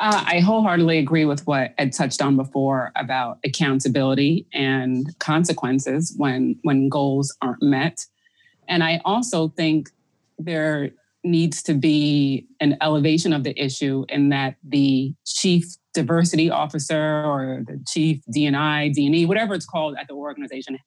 Uh, 0.00 0.24
I 0.26 0.40
wholeheartedly 0.40 0.98
agree 0.98 1.24
with 1.24 1.46
what 1.46 1.74
Ed 1.76 1.92
touched 1.92 2.22
on 2.22 2.36
before 2.36 2.92
about 2.94 3.38
accountability 3.44 4.46
and 4.52 5.18
consequences 5.18 6.14
when 6.16 6.58
when 6.62 6.88
goals 6.88 7.34
aren't 7.42 7.62
met. 7.62 8.06
And 8.68 8.84
I 8.84 9.00
also 9.04 9.48
think 9.48 9.90
there 10.38 10.90
needs 11.24 11.62
to 11.64 11.74
be 11.74 12.46
an 12.60 12.76
elevation 12.80 13.32
of 13.32 13.42
the 13.42 13.60
issue 13.60 14.04
in 14.08 14.28
that 14.28 14.56
the 14.62 15.14
chief 15.26 15.64
diversity 15.94 16.48
officer 16.48 17.24
or 17.24 17.64
the 17.66 17.82
chief 17.88 18.22
DNI, 18.34 18.94
DNE, 18.94 19.26
whatever 19.26 19.54
it's 19.54 19.66
called 19.66 19.96
at 19.98 20.06
the 20.06 20.14
organization, 20.14 20.78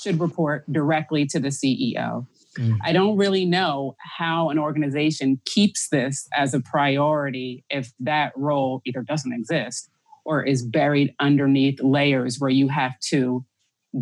should 0.00 0.20
report 0.20 0.70
directly 0.72 1.26
to 1.26 1.40
the 1.40 1.48
CEO 1.48 2.26
Mm. 2.58 2.78
I 2.84 2.92
don't 2.92 3.16
really 3.16 3.44
know 3.44 3.96
how 3.98 4.50
an 4.50 4.58
organization 4.58 5.40
keeps 5.44 5.88
this 5.88 6.28
as 6.34 6.54
a 6.54 6.60
priority 6.60 7.64
if 7.70 7.92
that 8.00 8.32
role 8.36 8.82
either 8.84 9.02
doesn't 9.02 9.32
exist 9.32 9.90
or 10.24 10.42
is 10.42 10.64
buried 10.64 11.14
underneath 11.20 11.80
layers 11.82 12.38
where 12.38 12.50
you 12.50 12.68
have 12.68 12.98
to 13.00 13.44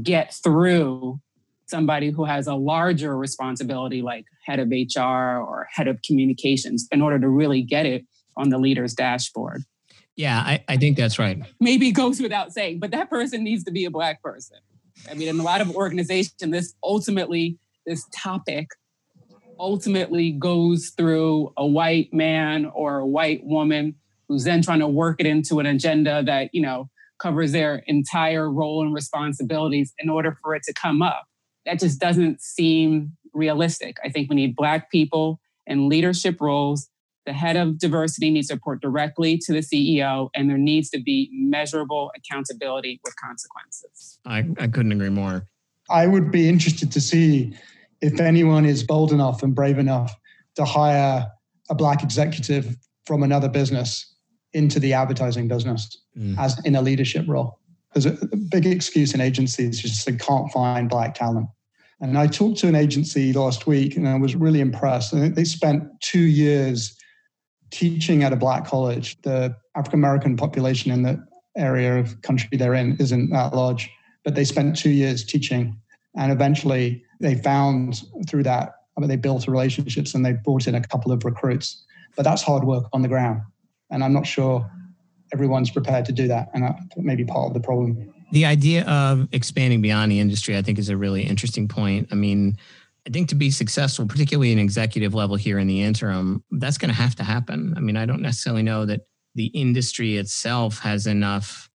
get 0.03 0.35
through 0.35 1.21
somebody 1.67 2.11
who 2.11 2.25
has 2.25 2.47
a 2.47 2.55
larger 2.55 3.17
responsibility 3.17 4.03
like 4.03 4.25
head 4.45 4.59
of 4.59 4.69
HR 4.69 5.39
or 5.41 5.67
head 5.71 5.89
of 5.89 6.01
communications 6.03 6.87
in 6.93 7.01
order 7.01 7.19
to 7.19 7.29
really 7.29 7.63
get 7.63 7.87
it 7.87 8.05
on 8.37 8.51
the 8.51 8.59
leader's 8.59 8.95
dashboard. 8.95 9.63
Yeah, 10.17 10.39
I, 10.39 10.63
I 10.69 10.77
think 10.77 10.97
that's 10.97 11.19
right. 11.19 11.43
Maybe 11.59 11.89
it 11.89 11.93
goes 11.93 12.21
without 12.21 12.53
saying, 12.53 12.81
but 12.81 12.91
that 12.91 13.09
person 13.09 13.43
needs 13.43 13.65
to 13.65 13.71
be 13.71 13.87
a 13.87 13.91
black 13.91 14.23
person. 14.23 14.59
I 15.11 15.15
mean, 15.15 15.29
in 15.29 15.41
a 15.41 15.43
lot 15.43 15.61
of 15.61 15.75
organizations, 15.75 16.53
this 16.53 16.75
ultimately, 16.83 17.59
this 17.87 18.05
topic 18.15 18.69
ultimately 19.59 20.33
goes 20.33 20.93
through 20.97 21.53
a 21.57 21.67
white 21.67 22.13
man 22.13 22.67
or 22.75 22.99
a 22.99 23.07
white 23.07 23.45
woman 23.45 23.95
who's 24.29 24.45
then 24.45 24.63
trying 24.63 24.81
to 24.81 24.89
work 24.89 25.21
it 25.21 25.27
into 25.27 25.61
an 25.61 25.67
agenda 25.67 26.23
that, 26.25 26.51
you 26.53 26.63
know, 26.63 26.89
covers 27.19 27.53
their 27.53 27.77
entire 27.87 28.51
role 28.51 28.83
and 28.83 28.95
responsibilities 28.95 29.93
in 29.99 30.09
order 30.09 30.37
for 30.43 30.55
it 30.55 30.63
to 30.65 30.73
come 30.73 31.03
up. 31.03 31.25
That 31.67 31.79
just 31.79 32.01
doesn't 32.01 32.41
seem 32.41 33.13
realistic. 33.33 33.97
I 34.05 34.09
think 34.09 34.29
we 34.29 34.37
need 34.37 34.57
Black 34.57 34.91
people 34.91 35.41
in 35.67 35.89
leadership 35.89 36.41
roles 36.41 36.89
the 37.25 37.33
head 37.33 37.57
of 37.57 37.79
diversity 37.79 38.31
needs 38.31 38.49
to 38.49 38.55
report 38.55 38.81
directly 38.81 39.39
to 39.39 39.53
the 39.53 39.61
CEO, 39.61 40.31
and 40.35 40.51
there 40.51 40.59
needs 40.59 40.91
to 40.91 41.01
be 41.01 41.31
measurable 41.33 42.11
accountability 42.17 43.01
with 43.05 43.15
consequences. 43.17 44.19
I, 44.27 44.45
I 44.59 44.67
couldn't 44.69 44.93
agree 44.93 45.11
more. 45.11 45.47
I 45.91 46.07
would 46.07 46.31
be 46.31 46.49
interested 46.49 46.93
to 46.93 47.01
see 47.01 47.55
if 48.01 48.21
anyone 48.21 48.65
is 48.65 48.83
bold 48.83 49.13
enough 49.13 49.43
and 49.43 49.55
brave 49.55 49.79
enough 49.79 50.15
to 50.57 50.65
hire 50.65 51.27
a 51.71 51.75
black 51.75 52.03
executive 52.03 52.77
from 53.07 53.23
another 53.23 53.49
business 53.49 54.15
into 54.53 54.79
the 54.79 54.93
advertising 54.93 55.49
business 55.49 56.03
mm. 56.17 56.39
as 56.39 56.59
in 56.65 56.77
a 56.77 56.83
leadership 56.83 57.25
role. 57.27 57.59
There's 57.95 58.07
a, 58.07 58.19
big 58.51 58.67
excuse 58.67 59.15
in 59.15 59.21
agencies 59.21 59.81
just 59.81 60.07
they 60.07 60.17
can't 60.17 60.51
find 60.53 60.89
black 60.89 61.15
talent. 61.15 61.49
And 62.01 62.19
I 62.19 62.27
talked 62.27 62.59
to 62.59 62.69
an 62.69 62.75
agency 62.75 63.33
last 63.33 63.67
week 63.67 63.97
and 63.97 64.09
I 64.09 64.17
was 64.17 64.35
really 64.35 64.61
impressed. 64.61 65.13
They 65.13 65.45
spent 65.45 65.85
two 66.01 66.21
years 66.21 66.97
teaching 67.71 68.23
at 68.23 68.33
a 68.33 68.37
black 68.37 68.67
college, 68.67 69.21
the 69.23 69.55
African 69.77 70.01
American 70.01 70.37
population 70.37 70.91
in 70.91 71.03
the 71.03 71.25
area 71.57 71.99
of 71.99 72.21
country 72.23 72.57
they're 72.57 72.75
in 72.75 72.97
isn't 72.99 73.31
that 73.31 73.55
large, 73.55 73.91
but 74.25 74.35
they 74.35 74.45
spent 74.45 74.77
two 74.77 74.91
years 74.91 75.25
teaching. 75.25 75.77
And 76.17 76.31
eventually 76.31 77.05
they 77.21 77.35
found 77.35 78.03
through 78.29 78.43
that, 78.45 78.75
I 78.97 79.01
mean, 79.01 79.09
they 79.09 79.17
built 79.17 79.47
relationships 79.49 80.15
and 80.15 80.25
they 80.25 80.33
brought 80.33 80.67
in 80.67 80.75
a 80.75 80.83
couple 80.83 81.13
of 81.13 81.25
recruits. 81.25 81.85
But 82.17 82.25
that's 82.25 82.43
hard 82.43 82.65
work 82.65 82.85
on 82.93 83.03
the 83.03 83.09
ground. 83.09 83.41
And 83.91 84.05
I'm 84.05 84.13
not 84.13 84.27
sure 84.27 84.71
everyone's 85.33 85.71
prepared 85.71 86.05
to 86.07 86.13
do 86.13 86.29
that. 86.29 86.51
And 86.53 86.63
that 86.63 86.77
may 86.97 87.17
be 87.17 87.25
part 87.25 87.49
of 87.49 87.55
the 87.55 87.61
problem. 87.61 88.13
The 88.33 88.45
idea 88.45 88.85
of 88.85 89.29
expanding 89.33 89.81
beyond 89.81 90.13
the 90.13 90.21
industry, 90.21 90.57
I 90.57 90.63
think, 90.63 90.79
is 90.79 90.89
a 90.89 90.97
really 90.97 91.23
interesting 91.23 91.69
point. 91.69 92.09
I 92.13 92.15
mean, 92.15 92.57
I 93.07 93.11
think 93.11 93.29
to 93.31 93.35
be 93.35 93.51
successful, 93.51 94.07
particularly 94.07 94.53
in 94.53 94.59
executive 94.59 95.15
level 95.15 95.37
here 95.37 95.59
in 95.59 95.67
the 95.67 95.83
interim, 95.83 96.45
that's 96.51 96.79
going 96.79 96.91
to 96.91 96.95
have 96.95 97.17
to 97.17 97.25
happen. 97.25 97.75
I 97.77 97.81
mean, 97.81 97.97
I 97.97 98.07
don't 98.07 98.23
necessarily 98.23 98.63
know 98.63 98.87
that 98.87 99.03
the 99.35 99.47
industry 99.47 100.19
itself 100.19 100.79
has 100.81 101.07
enough 101.07 101.71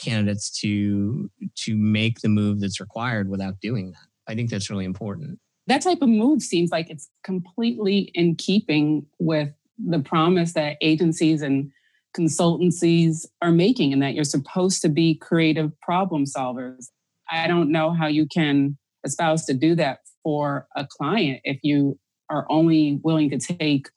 candidates 0.00 0.50
to 0.60 1.30
to 1.56 1.76
make 1.76 2.20
the 2.20 2.28
move 2.28 2.60
that's 2.60 2.80
required 2.80 3.28
without 3.28 3.60
doing 3.60 3.90
that. 3.92 4.06
I 4.26 4.34
think 4.34 4.50
that's 4.50 4.70
really 4.70 4.84
important. 4.84 5.38
That 5.66 5.82
type 5.82 6.02
of 6.02 6.08
move 6.08 6.42
seems 6.42 6.70
like 6.70 6.90
it's 6.90 7.08
completely 7.22 8.10
in 8.14 8.36
keeping 8.36 9.06
with 9.18 9.50
the 9.78 10.00
promise 10.00 10.52
that 10.54 10.76
agencies 10.80 11.42
and 11.42 11.70
consultancies 12.16 13.26
are 13.40 13.52
making 13.52 13.92
and 13.92 14.02
that 14.02 14.14
you're 14.14 14.24
supposed 14.24 14.82
to 14.82 14.88
be 14.88 15.14
creative 15.14 15.78
problem 15.80 16.24
solvers. 16.24 16.88
I 17.30 17.46
don't 17.46 17.70
know 17.70 17.92
how 17.92 18.08
you 18.08 18.26
can 18.26 18.76
espouse 19.04 19.44
to 19.46 19.54
do 19.54 19.74
that 19.76 20.00
for 20.22 20.66
a 20.76 20.86
client 20.86 21.40
if 21.44 21.58
you 21.62 21.98
are 22.28 22.46
only 22.50 23.00
willing 23.02 23.30
to 23.30 23.38
take 23.38 23.88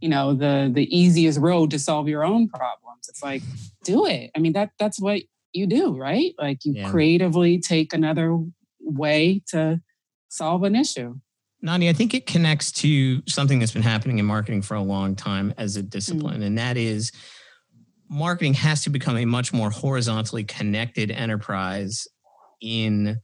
you 0.00 0.08
know 0.08 0.34
the 0.34 0.70
the 0.72 0.96
easiest 0.96 1.38
road 1.38 1.70
to 1.70 1.78
solve 1.78 2.08
your 2.08 2.24
own 2.24 2.48
problems 2.48 3.08
it's 3.08 3.22
like 3.22 3.42
do 3.84 4.06
it 4.06 4.30
i 4.34 4.38
mean 4.38 4.52
that 4.52 4.70
that's 4.78 4.98
what 4.98 5.22
you 5.52 5.66
do 5.66 5.96
right 5.96 6.34
like 6.38 6.64
you 6.64 6.74
yeah. 6.74 6.90
creatively 6.90 7.58
take 7.58 7.92
another 7.92 8.38
way 8.80 9.42
to 9.48 9.80
solve 10.28 10.62
an 10.62 10.74
issue 10.74 11.14
Nandi, 11.62 11.90
I 11.90 11.92
think 11.92 12.14
it 12.14 12.26
connects 12.26 12.72
to 12.72 13.20
something 13.28 13.58
that's 13.58 13.72
been 13.72 13.82
happening 13.82 14.18
in 14.18 14.24
marketing 14.24 14.62
for 14.62 14.76
a 14.76 14.80
long 14.80 15.14
time 15.14 15.52
as 15.58 15.76
a 15.76 15.82
discipline, 15.82 16.36
mm-hmm. 16.36 16.42
and 16.44 16.58
that 16.58 16.78
is 16.78 17.12
marketing 18.08 18.54
has 18.54 18.82
to 18.84 18.90
become 18.90 19.16
a 19.16 19.24
much 19.24 19.52
more 19.52 19.70
horizontally 19.70 20.42
connected 20.42 21.10
enterprise 21.10 22.08
in 22.60 23.20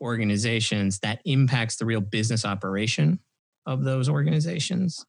organizations 0.00 0.98
that 0.98 1.20
impacts 1.24 1.76
the 1.76 1.86
real 1.86 2.00
business 2.00 2.44
operation 2.44 3.18
of 3.64 3.82
those 3.82 4.08
organizations. 4.08 5.04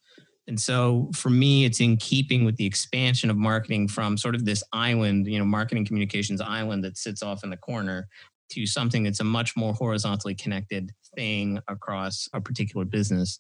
And 0.47 0.59
so 0.59 1.09
for 1.13 1.29
me, 1.29 1.65
it's 1.65 1.81
in 1.81 1.97
keeping 1.97 2.45
with 2.45 2.55
the 2.55 2.65
expansion 2.65 3.29
of 3.29 3.35
marketing 3.35 3.87
from 3.89 4.17
sort 4.17 4.33
of 4.33 4.45
this 4.45 4.63
island, 4.71 5.27
you 5.27 5.37
know, 5.37 5.45
marketing 5.45 5.85
communications 5.85 6.39
island 6.39 6.83
that 6.85 6.97
sits 6.97 7.21
off 7.21 7.43
in 7.43 7.49
the 7.49 7.57
corner 7.57 8.07
to 8.51 8.65
something 8.65 9.03
that's 9.03 9.19
a 9.19 9.25
much 9.25 9.57
more 9.57 9.73
horizontally 9.73 10.33
connected 10.33 10.91
thing 11.15 11.59
across 11.67 12.29
a 12.33 12.39
particular 12.39 12.85
business. 12.85 13.39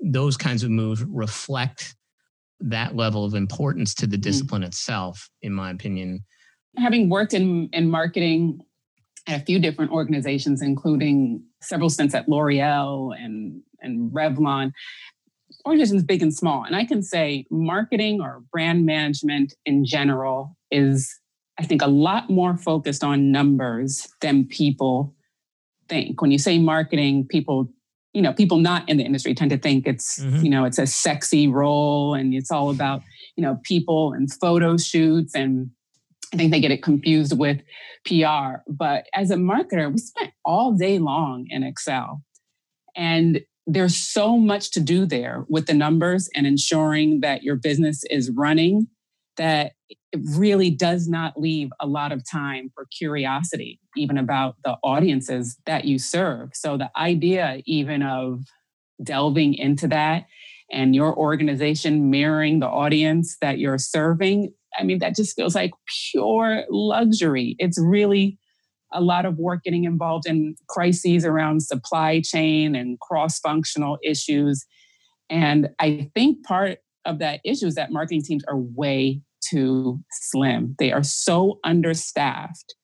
Those 0.00 0.36
kinds 0.36 0.62
of 0.62 0.70
moves 0.70 1.02
reflect 1.02 1.96
that 2.60 2.94
level 2.94 3.24
of 3.24 3.34
importance 3.34 3.94
to 3.94 4.06
the 4.06 4.16
mm. 4.16 4.22
discipline 4.22 4.62
mm. 4.62 4.66
itself, 4.66 5.28
in 5.42 5.52
my 5.52 5.70
opinion. 5.70 6.24
Having 6.76 7.08
worked 7.08 7.34
in, 7.34 7.68
in 7.72 7.90
marketing 7.90 8.60
at 9.26 9.42
a 9.42 9.44
few 9.44 9.58
different 9.58 9.90
organizations, 9.90 10.62
including 10.62 11.42
several 11.60 11.90
stints 11.90 12.14
at 12.14 12.28
L'Oreal 12.28 13.12
and, 13.18 13.62
and 13.80 14.12
Revlon, 14.12 14.70
organizations 15.66 16.04
big 16.04 16.22
and 16.22 16.32
small. 16.32 16.64
And 16.64 16.76
I 16.76 16.84
can 16.84 17.02
say 17.02 17.46
marketing 17.50 18.20
or 18.20 18.42
brand 18.52 18.86
management 18.86 19.54
in 19.64 19.84
general 19.84 20.56
is, 20.70 21.12
I 21.58 21.64
think, 21.64 21.82
a 21.82 21.88
lot 21.88 22.30
more 22.30 22.56
focused 22.56 23.02
on 23.02 23.32
numbers 23.32 24.08
than 24.20 24.44
people 24.44 25.14
think. 25.88 26.20
When 26.22 26.30
you 26.30 26.38
say 26.38 26.58
marketing, 26.58 27.26
people 27.28 27.68
you 28.12 28.22
know 28.22 28.32
people 28.32 28.56
not 28.56 28.88
in 28.88 28.96
the 28.96 29.04
industry 29.04 29.34
tend 29.34 29.50
to 29.50 29.58
think 29.58 29.86
it's 29.86 30.20
mm-hmm. 30.20 30.42
you 30.42 30.48
know 30.48 30.64
it's 30.64 30.78
a 30.78 30.86
sexy 30.86 31.46
role 31.48 32.14
and 32.14 32.32
it's 32.32 32.50
all 32.50 32.70
about 32.70 33.02
you 33.36 33.42
know 33.42 33.60
people 33.62 34.14
and 34.14 34.32
photo 34.32 34.78
shoots 34.78 35.34
and 35.34 35.70
I 36.32 36.36
think 36.36 36.50
they 36.50 36.60
get 36.60 36.70
it 36.70 36.82
confused 36.82 37.38
with 37.38 37.60
PR. 38.04 38.60
But 38.68 39.06
as 39.14 39.30
a 39.30 39.36
marketer, 39.36 39.92
we 39.92 39.98
spent 39.98 40.32
all 40.44 40.72
day 40.72 40.98
long 40.98 41.46
in 41.50 41.62
Excel. 41.62 42.22
And 42.96 43.40
there's 43.66 43.96
so 43.96 44.36
much 44.36 44.70
to 44.72 44.80
do 44.80 45.06
there 45.06 45.44
with 45.48 45.66
the 45.66 45.74
numbers 45.74 46.28
and 46.34 46.46
ensuring 46.46 47.20
that 47.20 47.42
your 47.42 47.56
business 47.56 48.04
is 48.10 48.30
running 48.30 48.86
that 49.36 49.72
it 49.88 50.20
really 50.34 50.70
does 50.70 51.08
not 51.08 51.38
leave 51.38 51.68
a 51.78 51.86
lot 51.86 52.10
of 52.10 52.22
time 52.30 52.70
for 52.74 52.86
curiosity, 52.96 53.78
even 53.94 54.16
about 54.16 54.56
the 54.64 54.76
audiences 54.82 55.58
that 55.66 55.84
you 55.84 55.98
serve. 55.98 56.50
So 56.54 56.78
the 56.78 56.90
idea, 56.96 57.60
even 57.66 58.02
of 58.02 58.44
delving 59.02 59.52
into 59.54 59.88
that 59.88 60.24
and 60.72 60.94
your 60.94 61.14
organization 61.14 62.08
mirroring 62.08 62.60
the 62.60 62.66
audience 62.66 63.36
that 63.42 63.58
you're 63.58 63.78
serving 63.78 64.52
I 64.78 64.82
mean, 64.82 64.98
that 64.98 65.16
just 65.16 65.36
feels 65.36 65.54
like 65.54 65.72
pure 66.10 66.64
luxury. 66.70 67.56
It's 67.58 67.80
really 67.80 68.38
a 68.92 69.00
lot 69.00 69.26
of 69.26 69.38
work 69.38 69.62
getting 69.64 69.84
involved 69.84 70.26
in 70.26 70.54
crises 70.68 71.24
around 71.24 71.62
supply 71.62 72.20
chain 72.20 72.74
and 72.74 72.98
cross 73.00 73.38
functional 73.38 73.98
issues. 74.02 74.64
And 75.28 75.68
I 75.78 76.10
think 76.14 76.44
part 76.44 76.78
of 77.04 77.18
that 77.18 77.40
issue 77.44 77.66
is 77.66 77.74
that 77.74 77.92
marketing 77.92 78.22
teams 78.22 78.44
are 78.48 78.58
way 78.58 79.20
too 79.40 80.00
slim. 80.10 80.74
They 80.78 80.92
are 80.92 81.02
so 81.02 81.58
understaffed. 81.64 82.74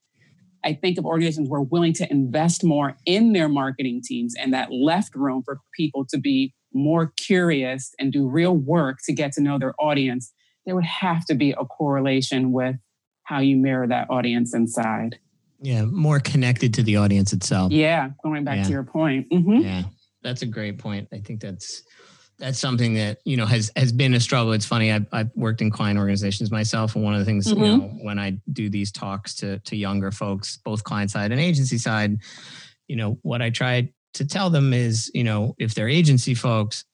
I 0.65 0.75
think 0.75 0.99
of 0.99 1.05
organizations 1.05 1.49
who 1.49 1.55
are 1.55 1.63
willing 1.63 1.93
to 1.95 2.11
invest 2.11 2.63
more 2.63 2.97
in 3.05 3.33
their 3.33 3.49
marketing 3.49 4.01
teams 4.05 4.35
and 4.39 4.53
that 4.55 4.73
left 4.73 5.15
room 5.15 5.43
for 5.45 5.59
people 5.77 6.05
to 6.07 6.19
be 6.19 6.55
more 6.73 7.13
curious 7.17 7.93
and 7.99 8.13
do 8.13 8.29
real 8.29 8.57
work 8.57 8.99
to 9.05 9.13
get 9.13 9.33
to 9.33 9.41
know 9.41 9.59
their 9.59 9.75
audience 9.81 10.33
there 10.65 10.75
would 10.75 10.85
have 10.85 11.25
to 11.27 11.35
be 11.35 11.53
a 11.53 11.65
correlation 11.65 12.53
with 12.53 12.77
how 13.25 13.41
you 13.41 13.57
mirror 13.57 13.87
that 13.87 14.09
audience 14.11 14.55
inside. 14.55 15.19
Yeah, 15.63 15.85
more 15.85 16.21
connected 16.21 16.75
to 16.75 16.83
the 16.83 16.97
audience 16.97 17.33
itself. 17.33 17.73
Yeah, 17.73 18.11
going 18.23 18.45
back 18.45 18.59
yeah. 18.59 18.65
to 18.65 18.71
your 18.71 18.85
point. 18.85 19.31
Mm-hmm. 19.31 19.59
Yeah, 19.59 19.83
that's 20.23 20.43
a 20.43 20.47
great 20.47 20.79
point. 20.79 21.09
I 21.13 21.19
think 21.19 21.41
that's 21.41 21.83
that's 22.39 22.59
something 22.59 22.95
that 22.95 23.19
you 23.25 23.37
know 23.37 23.47
has 23.47 23.71
has 23.77 23.93
been 23.93 24.15
a 24.15 24.21
struggle. 24.21 24.53
It's 24.53 24.67
funny. 24.67 24.91
I've, 24.91 25.07
I've 25.13 25.31
worked 25.37 25.61
in 25.61 25.71
client 25.71 25.99
organizations 25.99 26.51
myself, 26.51 26.97
and 26.97 27.05
one 27.05 27.15
of 27.15 27.21
the 27.21 27.25
things 27.25 27.47
mm-hmm. 27.47 27.63
you 27.63 27.77
know 27.77 27.81
when 28.03 28.19
I 28.19 28.39
do 28.53 28.69
these 28.69 28.91
talks 28.91 29.35
to 29.37 29.59
to 29.61 29.77
younger 29.77 30.11
folks, 30.11 30.59
both 30.65 30.83
client 30.83 31.11
side 31.11 31.31
and 31.31 31.41
agency 31.41 31.79
side, 31.79 32.19
you 32.89 32.97
know 32.97 33.19
what 33.23 33.41
I 33.41 33.51
try 33.51 33.89
to 34.15 34.27
tell 34.27 34.51
them 34.51 34.73
is, 34.73 35.11
you 35.15 35.25
know, 35.25 35.55
if 35.59 35.75
they're 35.75 35.89
agency 35.89 36.35
folks, 36.35 36.85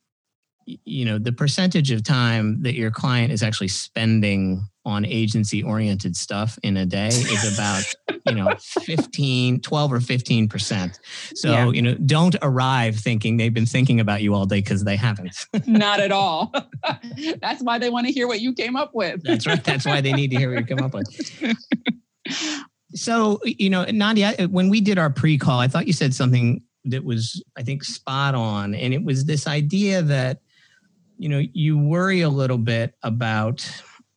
you 0.85 1.05
know, 1.05 1.19
the 1.19 1.33
percentage 1.33 1.91
of 1.91 2.03
time 2.03 2.63
that 2.63 2.75
your 2.75 2.91
client 2.91 3.33
is 3.33 3.43
actually 3.43 3.69
spending 3.69 4.67
on 4.85 5.05
agency 5.05 5.63
oriented 5.63 6.17
stuff 6.17 6.59
in 6.63 6.77
a 6.77 6.87
day 6.87 7.09
is 7.09 7.55
about 7.59 7.85
you 8.27 8.35
know 8.35 8.55
15 8.59 9.61
12 9.61 9.93
or 9.93 10.01
15 10.01 10.49
percent. 10.49 10.99
So 11.35 11.51
yeah. 11.51 11.71
you 11.71 11.83
know 11.83 11.95
don't 11.95 12.37
arrive 12.43 12.97
thinking 12.97 13.37
they've 13.37 13.53
been 13.53 13.67
thinking 13.67 14.01
about 14.01 14.23
you 14.23 14.35
all 14.35 14.47
day 14.47 14.61
because 14.61 14.85
they 14.85 14.97
haven't. 14.97 15.47
Not 15.67 16.01
at 16.01 16.13
all. 16.13 16.53
That's 17.41 17.63
why 17.63 17.79
they 17.79 17.91
want 17.91 18.07
to 18.07 18.13
hear 18.13 18.27
what 18.27 18.41
you 18.41 18.53
came 18.53 18.77
up 18.77 18.95
with. 18.95 19.23
That's 19.23 19.47
right. 19.47 19.63
That's 19.63 19.87
why 19.87 20.01
they 20.01 20.13
need 20.13 20.31
to 20.33 20.37
hear 20.37 20.53
what 20.53 20.69
you 20.69 20.77
come 20.77 20.85
up 20.85 20.95
with. 20.95 21.57
So 22.95 23.41
you 23.45 23.71
know 23.71 23.85
nadia 23.85 24.35
uh, 24.39 24.49
when 24.49 24.69
we 24.69 24.81
did 24.81 24.99
our 24.99 25.11
pre-call 25.11 25.61
i 25.61 25.69
thought 25.69 25.87
you 25.87 25.93
said 25.93 26.15
something 26.15 26.63
that 26.85 27.05
was 27.05 27.43
i 27.57 27.63
think 27.63 27.85
spot 27.85 28.35
on. 28.35 28.75
And 28.75 28.93
it 28.95 29.03
was 29.03 29.25
this 29.25 29.47
idea 29.47 30.03
that 30.03 30.41
you 31.19 31.29
know 31.29 31.43
you 31.53 31.79
worry 31.79 32.21
a 32.21 32.29
little 32.29 32.59
bit 32.59 32.95
about 33.03 33.69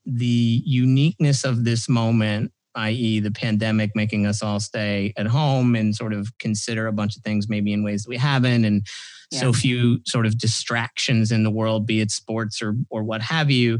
the 0.05 0.61
uniqueness 0.65 1.43
of 1.43 1.63
this 1.65 1.89
moment 1.89 2.51
i.e., 2.75 3.19
the 3.19 3.31
pandemic 3.31 3.91
making 3.95 4.25
us 4.25 4.41
all 4.41 4.59
stay 4.59 5.13
at 5.17 5.27
home 5.27 5.75
and 5.75 5.95
sort 5.95 6.13
of 6.13 6.31
consider 6.39 6.87
a 6.87 6.93
bunch 6.93 7.15
of 7.15 7.23
things 7.23 7.49
maybe 7.49 7.73
in 7.73 7.83
ways 7.83 8.03
that 8.03 8.09
we 8.09 8.17
haven't, 8.17 8.65
and 8.65 8.85
yeah. 9.31 9.39
so 9.39 9.53
few 9.53 9.99
sort 10.05 10.25
of 10.25 10.37
distractions 10.37 11.31
in 11.31 11.43
the 11.43 11.51
world, 11.51 11.85
be 11.85 12.01
it 12.01 12.11
sports 12.11 12.61
or 12.61 12.75
or 12.89 13.03
what 13.03 13.21
have 13.21 13.51
you, 13.51 13.79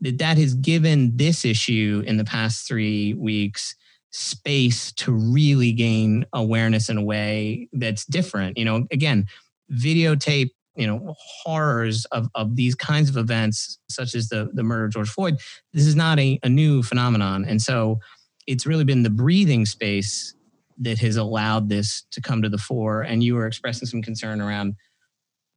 that 0.00 0.18
that 0.18 0.38
has 0.38 0.54
given 0.54 1.16
this 1.16 1.44
issue 1.44 2.02
in 2.06 2.16
the 2.16 2.24
past 2.24 2.66
three 2.66 3.14
weeks 3.14 3.74
space 4.10 4.90
to 4.92 5.12
really 5.12 5.72
gain 5.72 6.24
awareness 6.32 6.88
in 6.88 6.96
a 6.96 7.04
way 7.04 7.68
that's 7.72 8.06
different. 8.06 8.56
You 8.56 8.64
know, 8.64 8.86
again, 8.90 9.26
videotape 9.72 10.50
you 10.78 10.86
know 10.86 11.14
horrors 11.42 12.06
of, 12.06 12.28
of 12.34 12.56
these 12.56 12.74
kinds 12.74 13.10
of 13.10 13.16
events 13.16 13.78
such 13.90 14.14
as 14.14 14.28
the 14.28 14.48
the 14.54 14.62
murder 14.62 14.86
of 14.86 14.92
george 14.92 15.08
floyd 15.08 15.36
this 15.72 15.86
is 15.86 15.96
not 15.96 16.18
a, 16.18 16.38
a 16.42 16.48
new 16.48 16.82
phenomenon. 16.82 17.44
And 17.44 17.60
so 17.60 18.00
it's 18.46 18.66
really 18.66 18.84
been 18.84 19.02
the 19.02 19.10
breathing 19.10 19.66
space 19.66 20.34
that 20.80 20.98
has 20.98 21.16
allowed 21.16 21.68
this 21.68 22.04
to 22.12 22.20
come 22.20 22.42
to 22.42 22.48
the 22.48 22.58
fore. 22.58 23.02
And 23.02 23.22
you 23.22 23.34
were 23.34 23.46
expressing 23.46 23.86
some 23.86 24.02
concern 24.02 24.40
around 24.40 24.74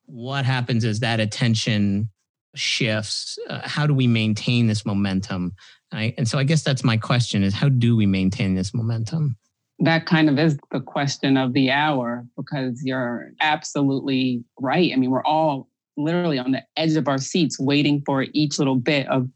what 0.05 0.45
happens 0.45 0.83
as 0.83 0.99
that 0.99 1.19
attention 1.19 2.09
shifts. 2.55 3.37
Uh, 3.49 3.61
how 3.63 3.87
do 3.87 3.93
we 3.93 4.07
maintain 4.07 4.67
this 4.67 4.85
momentum? 4.85 5.53
Right? 5.93 6.13
and 6.17 6.25
so 6.25 6.39
i 6.39 6.45
guess 6.45 6.63
that's 6.63 6.85
my 6.85 6.95
question 6.95 7.43
is 7.43 7.53
how 7.53 7.67
do 7.67 7.97
we 7.97 8.05
maintain 8.05 8.55
this 8.55 8.73
momentum 8.73 9.35
that 9.81 10.05
kind 10.05 10.29
of 10.29 10.37
is 10.37 10.57
the 10.71 10.79
question 10.79 11.37
of 11.37 11.53
the 11.53 11.71
hour 11.71 12.25
because 12.37 12.81
you're 12.83 13.31
absolutely 13.41 14.43
right. 14.59 14.91
I 14.93 14.95
mean, 14.95 15.09
we're 15.09 15.25
all 15.25 15.67
literally 15.97 16.37
on 16.37 16.51
the 16.51 16.61
edge 16.77 16.95
of 16.95 17.07
our 17.07 17.17
seats 17.17 17.59
waiting 17.59 18.01
for 18.05 18.25
each 18.33 18.59
little 18.59 18.75
bit 18.75 19.07
of 19.07 19.27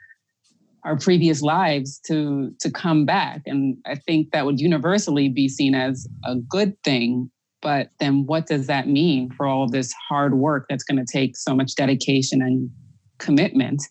our 0.84 0.98
previous 0.98 1.42
lives 1.42 2.00
to 2.08 2.54
to 2.60 2.72
come 2.72 3.06
back 3.06 3.42
and 3.46 3.76
i 3.86 3.96
think 3.96 4.32
that 4.32 4.46
would 4.46 4.60
universally 4.60 5.28
be 5.28 5.50
seen 5.50 5.74
as 5.76 6.08
a 6.24 6.36
good 6.36 6.82
thing 6.84 7.30
but 7.62 7.90
then 8.00 8.26
what 8.26 8.46
does 8.46 8.68
that 8.68 8.88
mean 8.88 9.30
for 9.32 9.48
all 9.48 9.68
this 9.68 9.92
hard 10.08 10.36
work 10.36 10.66
that's 10.70 10.84
going 10.84 11.04
to 11.04 11.12
take 11.12 11.36
so 11.36 11.56
much 11.56 11.76
dedication 11.76 12.42
and 12.42 12.70
commitment 13.18 13.82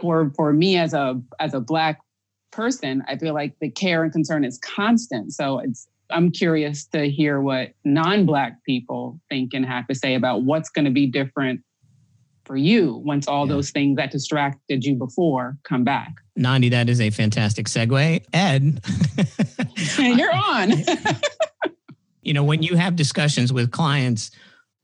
for 0.00 0.32
for 0.34 0.52
me 0.52 0.76
as 0.76 0.94
a 0.94 1.20
as 1.38 1.52
a 1.54 1.60
black 1.60 2.00
person, 2.56 3.04
I 3.06 3.16
feel 3.16 3.34
like 3.34 3.54
the 3.60 3.70
care 3.70 4.02
and 4.02 4.12
concern 4.12 4.44
is 4.44 4.58
constant. 4.58 5.32
So 5.32 5.58
it's 5.58 5.86
I'm 6.10 6.30
curious 6.30 6.86
to 6.86 7.10
hear 7.10 7.40
what 7.40 7.72
non-black 7.84 8.64
people 8.64 9.20
think 9.28 9.54
and 9.54 9.66
have 9.66 9.86
to 9.88 9.94
say 9.94 10.14
about 10.14 10.42
what's 10.42 10.70
going 10.70 10.84
to 10.84 10.90
be 10.90 11.06
different 11.06 11.60
for 12.44 12.56
you 12.56 13.02
once 13.04 13.26
all 13.26 13.46
yeah. 13.46 13.54
those 13.54 13.70
things 13.70 13.96
that 13.96 14.12
distracted 14.12 14.84
you 14.84 14.94
before 14.94 15.58
come 15.64 15.82
back. 15.82 16.14
Nandi, 16.36 16.68
that 16.68 16.88
is 16.88 17.00
a 17.00 17.10
fantastic 17.10 17.66
segue. 17.66 18.24
Ed, 18.32 18.80
you're 20.16 20.32
on. 20.34 20.72
you 22.22 22.32
know, 22.32 22.44
when 22.44 22.62
you 22.62 22.76
have 22.76 22.94
discussions 22.94 23.52
with 23.52 23.72
clients, 23.72 24.30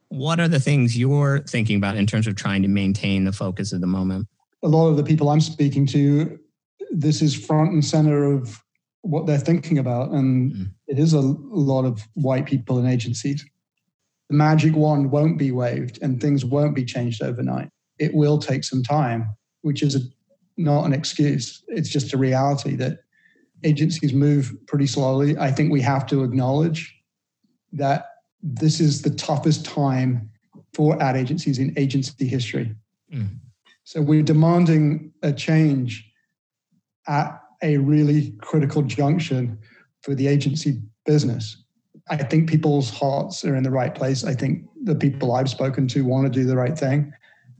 what 0.08 0.40
are 0.40 0.48
the 0.48 0.60
things 0.60 0.98
you're 0.98 1.38
thinking 1.40 1.76
about 1.76 1.96
in 1.96 2.06
terms 2.06 2.26
of 2.26 2.34
trying 2.34 2.62
to 2.62 2.68
maintain 2.68 3.24
the 3.24 3.32
focus 3.32 3.72
of 3.72 3.80
the 3.80 3.86
moment? 3.86 4.26
A 4.64 4.68
lot 4.68 4.88
of 4.88 4.96
the 4.96 5.04
people 5.04 5.30
I'm 5.30 5.40
speaking 5.40 5.86
to 5.86 6.38
this 6.92 7.22
is 7.22 7.34
front 7.34 7.72
and 7.72 7.84
center 7.84 8.24
of 8.24 8.62
what 9.00 9.26
they're 9.26 9.38
thinking 9.38 9.78
about. 9.78 10.10
And 10.10 10.52
mm. 10.52 10.66
it 10.86 10.98
is 10.98 11.12
a 11.12 11.20
lot 11.20 11.84
of 11.84 12.06
white 12.14 12.46
people 12.46 12.78
in 12.78 12.86
agencies. 12.86 13.44
The 14.28 14.36
magic 14.36 14.76
wand 14.76 15.10
won't 15.10 15.38
be 15.38 15.50
waved 15.50 15.98
and 16.02 16.20
things 16.20 16.44
won't 16.44 16.76
be 16.76 16.84
changed 16.84 17.22
overnight. 17.22 17.68
It 17.98 18.14
will 18.14 18.38
take 18.38 18.64
some 18.64 18.82
time, 18.82 19.28
which 19.62 19.82
is 19.82 19.96
a, 19.96 20.00
not 20.56 20.84
an 20.84 20.92
excuse. 20.92 21.64
It's 21.68 21.88
just 21.88 22.12
a 22.12 22.18
reality 22.18 22.76
that 22.76 22.98
agencies 23.64 24.12
move 24.12 24.54
pretty 24.66 24.86
slowly. 24.86 25.36
I 25.38 25.50
think 25.50 25.72
we 25.72 25.80
have 25.80 26.06
to 26.08 26.22
acknowledge 26.24 26.94
that 27.72 28.06
this 28.42 28.80
is 28.80 29.02
the 29.02 29.10
toughest 29.10 29.64
time 29.64 30.30
for 30.74 31.00
ad 31.02 31.16
agencies 31.16 31.58
in 31.58 31.72
agency 31.76 32.26
history. 32.26 32.74
Mm. 33.12 33.28
So 33.84 34.00
we're 34.00 34.22
demanding 34.22 35.12
a 35.22 35.32
change 35.32 36.11
at 37.08 37.40
a 37.62 37.76
really 37.78 38.32
critical 38.40 38.82
junction 38.82 39.58
for 40.02 40.14
the 40.14 40.26
agency 40.26 40.80
business. 41.06 41.56
I 42.10 42.16
think 42.16 42.50
people's 42.50 42.90
hearts 42.90 43.44
are 43.44 43.54
in 43.54 43.62
the 43.62 43.70
right 43.70 43.94
place. 43.94 44.24
I 44.24 44.34
think 44.34 44.64
the 44.82 44.94
people 44.94 45.32
I've 45.32 45.48
spoken 45.48 45.86
to 45.88 46.04
want 46.04 46.32
to 46.32 46.40
do 46.40 46.44
the 46.44 46.56
right 46.56 46.76
thing 46.76 47.12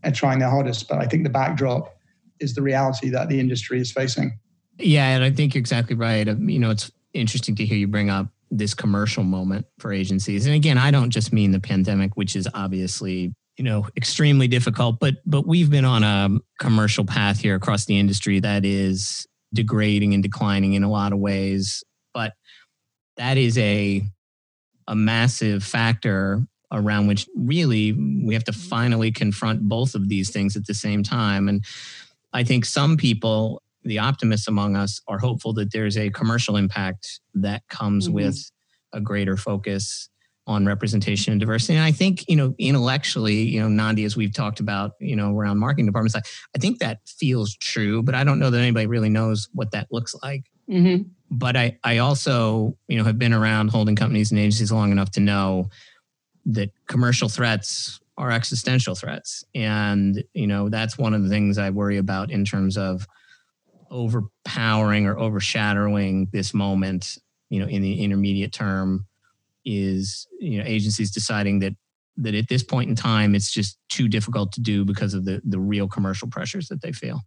and 0.03 0.15
trying 0.15 0.41
their 0.41 0.51
hardest. 0.51 0.89
But 0.89 0.99
I 0.99 1.07
think 1.07 1.23
the 1.23 1.31
backdrop 1.31 1.97
is 2.41 2.55
the 2.55 2.63
reality 2.63 3.09
that 3.11 3.29
the 3.29 3.39
industry 3.39 3.81
is 3.81 3.93
facing. 3.93 4.39
Yeah, 4.79 5.09
and 5.15 5.23
I 5.23 5.31
think 5.31 5.55
you're 5.55 5.61
exactly 5.61 5.95
right. 5.95 6.29
Um, 6.29 6.49
you 6.49 6.59
know, 6.59 6.71
it's 6.71 6.91
interesting 7.15 7.55
to 7.57 7.65
hear 7.65 7.77
you 7.77 7.87
bring 7.87 8.11
up 8.11 8.27
this 8.51 8.75
commercial 8.75 9.23
moment 9.23 9.67
for 9.79 9.93
agencies. 9.93 10.47
And 10.47 10.55
again, 10.55 10.77
I 10.77 10.91
don't 10.91 11.11
just 11.11 11.33
mean 11.33 11.53
the 11.53 11.61
pandemic, 11.61 12.17
which 12.17 12.35
is 12.35 12.49
obviously 12.53 13.33
you 13.59 13.65
know 13.65 13.87
extremely 13.99 14.49
difficult 14.49 14.99
but 14.99 15.17
but 15.27 15.47
we've 15.47 15.69
been 15.69 15.85
on 15.85 16.03
a 16.03 16.39
commercial 16.59 17.05
path 17.05 17.39
here 17.39 17.55
across 17.55 17.85
the 17.85 17.99
industry 17.99 18.41
that 18.41 18.65
is 18.65 19.27
degrading 19.53 20.15
and 20.15 20.23
declining 20.23 20.75
in 20.75 20.83
a 20.83 20.91
lot 20.91 21.13
of 21.13 21.19
ways. 21.19 21.85
But 22.15 22.33
that 23.17 23.37
is 23.37 23.59
a 23.59 24.03
a 24.89 24.97
massive 24.97 25.63
factor 25.63 26.45
around 26.73 27.07
which 27.07 27.29
really 27.37 27.93
we 27.93 28.35
have 28.35 28.45
to 28.45 28.53
finally 28.53 29.13
confront 29.13 29.69
both 29.69 29.95
of 29.95 30.09
these 30.09 30.31
things 30.31 30.57
at 30.57 30.67
the 30.67 30.75
same 30.75 31.03
time. 31.03 31.49
And 31.49 31.65
I 32.33 32.45
think 32.45 32.65
some 32.65 32.97
people, 32.97 33.63
the 33.85 33.99
optimists 33.99 34.49
among 34.49 34.75
us, 34.75 35.01
are 35.07 35.19
hopeful 35.19 35.53
that 35.55 35.73
there's 35.73 35.99
a 35.99 36.11
commercial 36.11 36.57
impact 36.57 37.21
that 37.35 37.63
comes 37.69 38.07
mm-hmm. 38.07 38.15
with 38.15 38.51
a 38.93 39.01
greater 39.01 39.37
focus 39.37 40.09
on 40.47 40.67
representation 40.67 41.33
and 41.33 41.41
diversity. 41.41 41.75
And 41.75 41.85
I 41.85 41.93
think, 41.93 42.29
you 42.29 42.37
know, 42.37 42.55
intellectually, 42.59 43.43
you 43.43 43.61
know, 43.61 43.69
Nandi, 43.69 44.05
as 44.05 44.17
we've 44.17 44.33
talked 44.33 44.61
about, 44.61 44.93
you 44.99 45.15
know, 45.15 45.37
around 45.37 45.59
marketing 45.59 45.87
departments, 45.87 46.17
I, 46.17 46.23
I 46.55 46.59
think 46.59 46.81
that 46.81 46.99
feels 47.07 47.55
true, 47.57 48.03
but 48.03 48.15
I 48.15 48.25
don't 48.25 48.39
know 48.39 48.51
that 48.51 48.59
anybody 48.59 48.87
really 48.87 49.09
knows 49.09 49.49
what 49.53 49.71
that 49.71 49.87
looks 49.93 50.17
like. 50.23 50.51
Mm-hmm. 50.69 51.09
But 51.31 51.57
I, 51.57 51.79
I 51.85 51.99
also, 51.99 52.77
you 52.89 52.99
know, 52.99 53.05
have 53.05 53.19
been 53.19 53.33
around 53.33 53.69
holding 53.69 53.97
companies 53.97 54.31
and 54.33 54.41
agencies 54.41 54.73
long 54.73 54.91
enough 54.91 55.11
to 55.13 55.21
know 55.21 55.71
that 56.47 56.73
commercial 56.89 57.29
threats 57.29 58.01
are 58.19 58.31
existential 58.31 58.95
threats. 58.95 59.45
And, 59.55 60.23
you 60.35 60.47
know, 60.47 60.69
that's 60.69 60.99
one 60.99 61.15
of 61.15 61.23
the 61.23 61.29
things 61.29 61.57
I 61.57 61.71
worry 61.71 61.99
about 61.99 62.31
in 62.31 62.45
terms 62.45 62.77
of 62.77 63.07
overpowering 63.91 65.07
or 65.07 65.19
overshadowing 65.19 66.29
this 66.33 66.53
moment, 66.53 67.19
you 67.49 67.61
know, 67.61 67.67
in 67.67 67.83
the 67.83 68.03
intermediate 68.03 68.53
term 68.53 69.07
is 69.65 70.27
you 70.41 70.59
know 70.59 70.65
agencies 70.67 71.11
deciding 71.11 71.61
that 71.61 71.75
that 72.17 72.35
at 72.35 72.49
this 72.49 72.63
point 72.63 72.91
in 72.91 72.97
time 72.97 73.35
it's 73.35 73.51
just 73.51 73.79
too 73.89 74.09
difficult 74.09 74.53
to 74.53 74.61
do 74.61 74.85
because 74.85 75.15
of 75.15 75.25
the 75.25 75.41
the 75.45 75.59
real 75.59 75.89
commercial 75.89 76.29
pressures 76.29 76.69
that 76.69 76.83
they 76.83 76.93
feel 76.93 77.21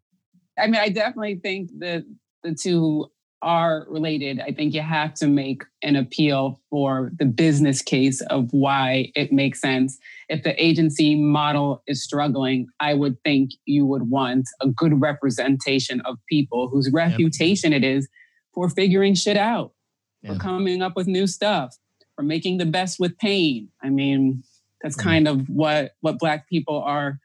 i 0.59 0.67
mean 0.67 0.79
i 0.79 0.89
definitely 0.89 1.35
think 1.35 1.69
that 1.79 2.03
the 2.43 2.53
two 2.53 3.05
are 3.41 3.85
related 3.89 4.39
i 4.41 4.51
think 4.51 4.73
you 4.73 4.81
have 4.81 5.13
to 5.13 5.27
make 5.27 5.63
an 5.81 5.95
appeal 5.95 6.61
for 6.69 7.11
the 7.19 7.25
business 7.25 7.81
case 7.81 8.21
of 8.21 8.47
why 8.51 9.11
it 9.15 9.31
makes 9.31 9.59
sense 9.59 9.97
if 10.29 10.43
the 10.43 10.63
agency 10.63 11.15
model 11.15 11.83
is 11.87 12.03
struggling 12.03 12.67
i 12.79 12.93
would 12.93 13.21
think 13.23 13.51
you 13.65 13.85
would 13.85 14.09
want 14.09 14.45
a 14.61 14.67
good 14.67 14.99
representation 15.01 16.01
of 16.01 16.17
people 16.29 16.69
whose 16.69 16.89
reputation 16.91 17.71
yep. 17.71 17.81
it 17.81 17.85
is 17.85 18.07
for 18.53 18.69
figuring 18.69 19.13
shit 19.13 19.37
out 19.37 19.73
yeah. 20.21 20.33
for 20.33 20.39
coming 20.39 20.81
up 20.81 20.95
with 20.95 21.07
new 21.07 21.27
stuff 21.27 21.75
or 22.17 22.23
making 22.23 22.57
the 22.57 22.65
best 22.65 22.99
with 22.99 23.17
pain. 23.17 23.69
I 23.83 23.89
mean, 23.89 24.43
that's 24.81 24.97
mm-hmm. 24.97 25.09
kind 25.09 25.27
of 25.27 25.49
what 25.49 25.95
what 26.01 26.19
black 26.19 26.49
people 26.49 26.81
are 26.81 27.19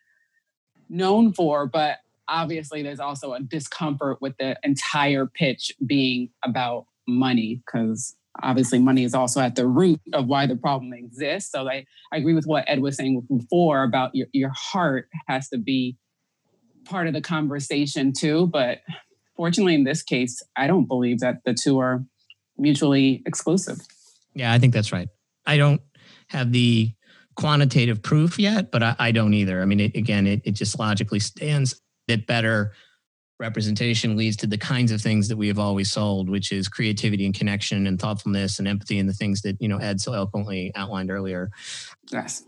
known 0.88 1.32
for, 1.32 1.66
but 1.66 1.98
obviously 2.28 2.82
there's 2.82 3.00
also 3.00 3.32
a 3.34 3.40
discomfort 3.40 4.20
with 4.20 4.36
the 4.38 4.56
entire 4.62 5.26
pitch 5.26 5.72
being 5.84 6.30
about 6.44 6.86
money 7.06 7.62
because 7.66 8.16
obviously 8.42 8.78
money 8.78 9.04
is 9.04 9.14
also 9.14 9.40
at 9.40 9.56
the 9.56 9.66
root 9.66 10.00
of 10.12 10.26
why 10.26 10.46
the 10.46 10.56
problem 10.56 10.92
exists. 10.92 11.50
So 11.50 11.68
I, 11.68 11.84
I 12.12 12.18
agree 12.18 12.34
with 12.34 12.46
what 12.46 12.64
Ed 12.68 12.80
was 12.80 12.96
saying 12.96 13.26
before 13.28 13.82
about 13.82 14.14
your, 14.14 14.28
your 14.32 14.52
heart 14.54 15.08
has 15.26 15.48
to 15.48 15.58
be 15.58 15.96
part 16.84 17.06
of 17.06 17.12
the 17.12 17.20
conversation 17.20 18.12
too. 18.12 18.46
But 18.46 18.78
fortunately, 19.36 19.74
in 19.74 19.84
this 19.84 20.02
case, 20.02 20.42
I 20.56 20.66
don't 20.66 20.86
believe 20.86 21.20
that 21.20 21.44
the 21.44 21.54
two 21.54 21.78
are 21.80 22.04
mutually 22.56 23.22
exclusive. 23.26 23.78
Yeah, 24.34 24.52
I 24.52 24.58
think 24.58 24.72
that's 24.72 24.92
right. 24.92 25.08
I 25.46 25.56
don't 25.56 25.80
have 26.28 26.52
the 26.52 26.92
quantitative 27.36 28.02
proof 28.02 28.38
yet, 28.38 28.70
but 28.70 28.82
I, 28.82 28.96
I 28.98 29.12
don't 29.12 29.34
either. 29.34 29.62
I 29.62 29.64
mean, 29.64 29.80
it, 29.80 29.96
again, 29.96 30.26
it, 30.26 30.42
it 30.44 30.52
just 30.52 30.78
logically 30.78 31.20
stands 31.20 31.80
that 32.08 32.26
better 32.26 32.72
representation 33.38 34.16
leads 34.16 34.36
to 34.36 34.46
the 34.46 34.58
kinds 34.58 34.92
of 34.92 35.00
things 35.00 35.28
that 35.28 35.36
we 35.36 35.48
have 35.48 35.58
always 35.58 35.90
sold, 35.90 36.28
which 36.28 36.52
is 36.52 36.68
creativity 36.68 37.24
and 37.24 37.34
connection 37.34 37.86
and 37.86 37.98
thoughtfulness 37.98 38.58
and 38.58 38.68
empathy 38.68 38.98
and 38.98 39.08
the 39.08 39.14
things 39.14 39.40
that, 39.42 39.56
you 39.60 39.66
know, 39.66 39.78
Ed 39.78 40.00
so 40.00 40.12
eloquently 40.12 40.70
outlined 40.74 41.10
earlier. 41.10 41.50
Yes. 42.12 42.44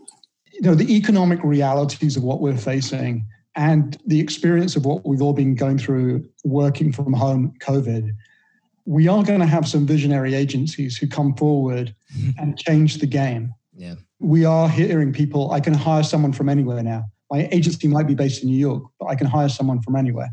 You 0.51 0.61
know, 0.61 0.75
the 0.75 0.95
economic 0.95 1.43
realities 1.43 2.15
of 2.15 2.23
what 2.23 2.39
we're 2.39 2.55
facing 2.55 3.25
and 3.55 3.97
the 4.05 4.19
experience 4.19 4.75
of 4.75 4.85
what 4.85 5.05
we've 5.05 5.21
all 5.21 5.33
been 5.33 5.55
going 5.55 5.79
through 5.79 6.27
working 6.43 6.91
from 6.91 7.11
home, 7.13 7.53
COVID, 7.59 8.11
we 8.85 9.07
are 9.07 9.23
going 9.23 9.39
to 9.39 9.45
have 9.45 9.67
some 9.67 9.85
visionary 9.85 10.33
agencies 10.33 10.97
who 10.97 11.07
come 11.07 11.35
forward 11.35 11.95
and 12.37 12.57
change 12.57 12.97
the 12.97 13.07
game. 13.07 13.53
Yeah. 13.75 13.95
We 14.19 14.45
are 14.45 14.69
hearing 14.69 15.11
people, 15.13 15.51
I 15.51 15.59
can 15.59 15.73
hire 15.73 16.03
someone 16.03 16.33
from 16.33 16.49
anywhere 16.49 16.81
now. 16.83 17.05
My 17.31 17.49
agency 17.51 17.87
might 17.87 18.07
be 18.07 18.15
based 18.15 18.43
in 18.43 18.49
New 18.49 18.57
York, 18.57 18.83
but 18.99 19.07
I 19.07 19.15
can 19.15 19.27
hire 19.27 19.49
someone 19.49 19.81
from 19.81 19.95
anywhere 19.95 20.29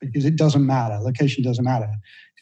because 0.00 0.24
it 0.24 0.36
doesn't 0.36 0.64
matter. 0.64 0.98
Location 0.98 1.42
doesn't 1.42 1.64
matter. 1.64 1.90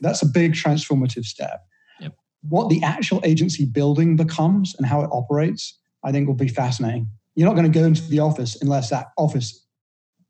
That's 0.01 0.23
a 0.23 0.27
big 0.27 0.53
transformative 0.53 1.25
step. 1.25 1.67
Yep. 2.01 2.15
What 2.43 2.69
the 2.69 2.83
actual 2.83 3.21
agency 3.25 3.65
building 3.65 4.17
becomes 4.17 4.75
and 4.77 4.87
how 4.87 5.03
it 5.03 5.11
operates, 5.13 5.79
I 6.05 6.13
think 6.13 6.27
will 6.27 6.35
be 6.35 6.49
fascinating. 6.49 7.09
You're 7.35 7.49
not 7.49 7.55
going 7.55 7.71
to 7.71 7.79
go 7.79 7.85
into 7.85 8.03
the 8.03 8.21
office 8.21 8.61
unless 8.61 8.91
that 8.91 9.09
office 9.17 9.65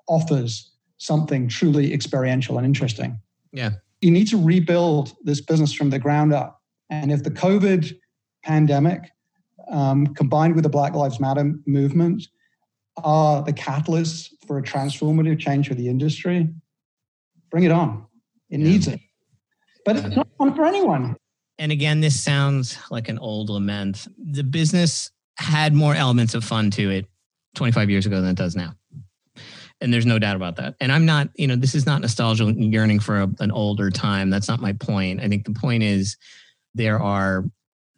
offers 0.09 0.73
something 0.99 1.49
truly 1.49 1.93
experiential 1.93 2.59
and 2.59 2.67
interesting. 2.67 3.19
Yeah. 3.53 3.71
You 4.07 4.13
need 4.13 4.29
to 4.29 4.41
rebuild 4.41 5.17
this 5.25 5.41
business 5.41 5.73
from 5.73 5.91
the 5.91 5.99
ground 5.99 6.33
up. 6.33 6.63
And 6.91 7.11
if 7.11 7.25
the 7.25 7.31
COVID 7.33 7.93
pandemic 8.45 9.11
um, 9.69 10.07
combined 10.15 10.55
with 10.55 10.63
the 10.63 10.69
Black 10.71 10.95
Lives 10.95 11.19
Matter 11.19 11.53
movement 11.67 12.23
are 13.03 13.43
the 13.43 13.53
catalysts 13.53 14.29
for 14.47 14.59
a 14.59 14.63
transformative 14.63 15.41
change 15.41 15.67
for 15.67 15.75
the 15.75 15.89
industry, 15.89 16.49
bring 17.51 17.65
it 17.65 17.73
on. 17.73 18.07
It 18.49 18.61
Yeah. 18.61 18.69
needs 18.69 18.87
it. 18.87 19.01
But 19.85 19.97
it's 19.97 20.15
not 20.15 20.29
fun 20.39 20.55
for 20.55 20.65
anyone. 20.65 21.17
And 21.59 21.73
again, 21.73 22.01
this 22.01 22.23
sounds 22.23 22.79
like 22.93 23.09
an 23.09 23.19
old 23.19 23.51
lament. 23.51 24.07
The 24.17 24.45
business 24.45 25.11
had 25.37 25.75
more 25.75 25.97
elements 25.97 26.33
of 26.35 26.45
fun 26.45 26.71
to 26.71 26.91
it 26.91 27.07
25 27.57 27.91
years 27.91 28.07
ago 28.07 28.21
than 28.21 28.31
it 28.31 28.37
does 28.37 28.55
now. 28.55 28.73
And 29.81 29.93
there's 29.93 30.07
no 30.07 30.19
doubt 30.19 30.37
about 30.37 30.57
that. 30.57 30.75
And 30.81 30.91
I'm 30.91 31.05
not, 31.05 31.29
you 31.35 31.47
know, 31.47 31.57
this 31.57 31.75
is 31.75 31.85
not 31.85 32.01
nostalgia 32.01 32.53
yearning 32.57 33.01
for 33.01 33.23
a, 33.23 33.29
an 33.41 33.51
older 33.51 33.91
time. 33.91 34.31
That's 34.31 34.49
not 34.49 34.61
my 34.61 34.73
point. 34.73 35.21
I 35.21 35.29
think 35.29 35.45
the 35.45 35.53
point 35.53 35.83
is 35.83 36.17
there 36.75 37.01
are 37.01 37.45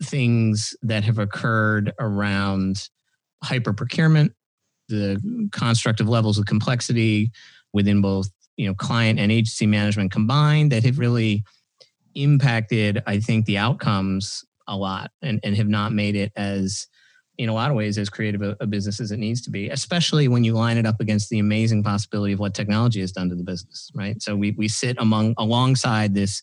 things 0.02 0.76
that 0.82 1.04
have 1.04 1.18
occurred 1.18 1.92
around 2.00 2.88
hyper 3.44 3.72
procurement, 3.72 4.32
the 4.88 5.48
construct 5.52 6.00
of 6.00 6.08
levels 6.08 6.38
of 6.38 6.46
complexity 6.46 7.30
within 7.72 8.00
both, 8.00 8.28
you 8.56 8.66
know, 8.66 8.74
client 8.74 9.20
and 9.20 9.30
agency 9.30 9.66
management 9.66 10.10
combined 10.10 10.72
that 10.72 10.84
have 10.84 10.98
really 10.98 11.44
impacted, 12.14 13.02
I 13.06 13.20
think, 13.20 13.46
the 13.46 13.58
outcomes 13.58 14.44
a 14.66 14.76
lot 14.76 15.12
and, 15.22 15.38
and 15.44 15.56
have 15.56 15.68
not 15.68 15.92
made 15.92 16.16
it 16.16 16.32
as, 16.34 16.88
in 17.38 17.48
a 17.48 17.54
lot 17.54 17.70
of 17.70 17.76
ways, 17.76 17.96
as 17.98 18.10
creative 18.10 18.42
a, 18.42 18.66
business 18.66 19.00
as 19.00 19.12
it 19.12 19.18
needs 19.18 19.40
to 19.42 19.50
be, 19.50 19.70
especially 19.70 20.26
when 20.26 20.42
you 20.42 20.54
line 20.54 20.76
it 20.76 20.84
up 20.84 21.00
against 21.00 21.30
the 21.30 21.38
amazing 21.38 21.84
possibility 21.84 22.32
of 22.32 22.40
what 22.40 22.52
technology 22.52 23.00
has 23.00 23.12
done 23.12 23.28
to 23.28 23.36
the 23.36 23.44
business, 23.44 23.90
right? 23.94 24.20
So 24.20 24.34
we, 24.34 24.50
we 24.58 24.66
sit 24.66 24.96
among 24.98 25.34
alongside 25.38 26.14
this 26.14 26.42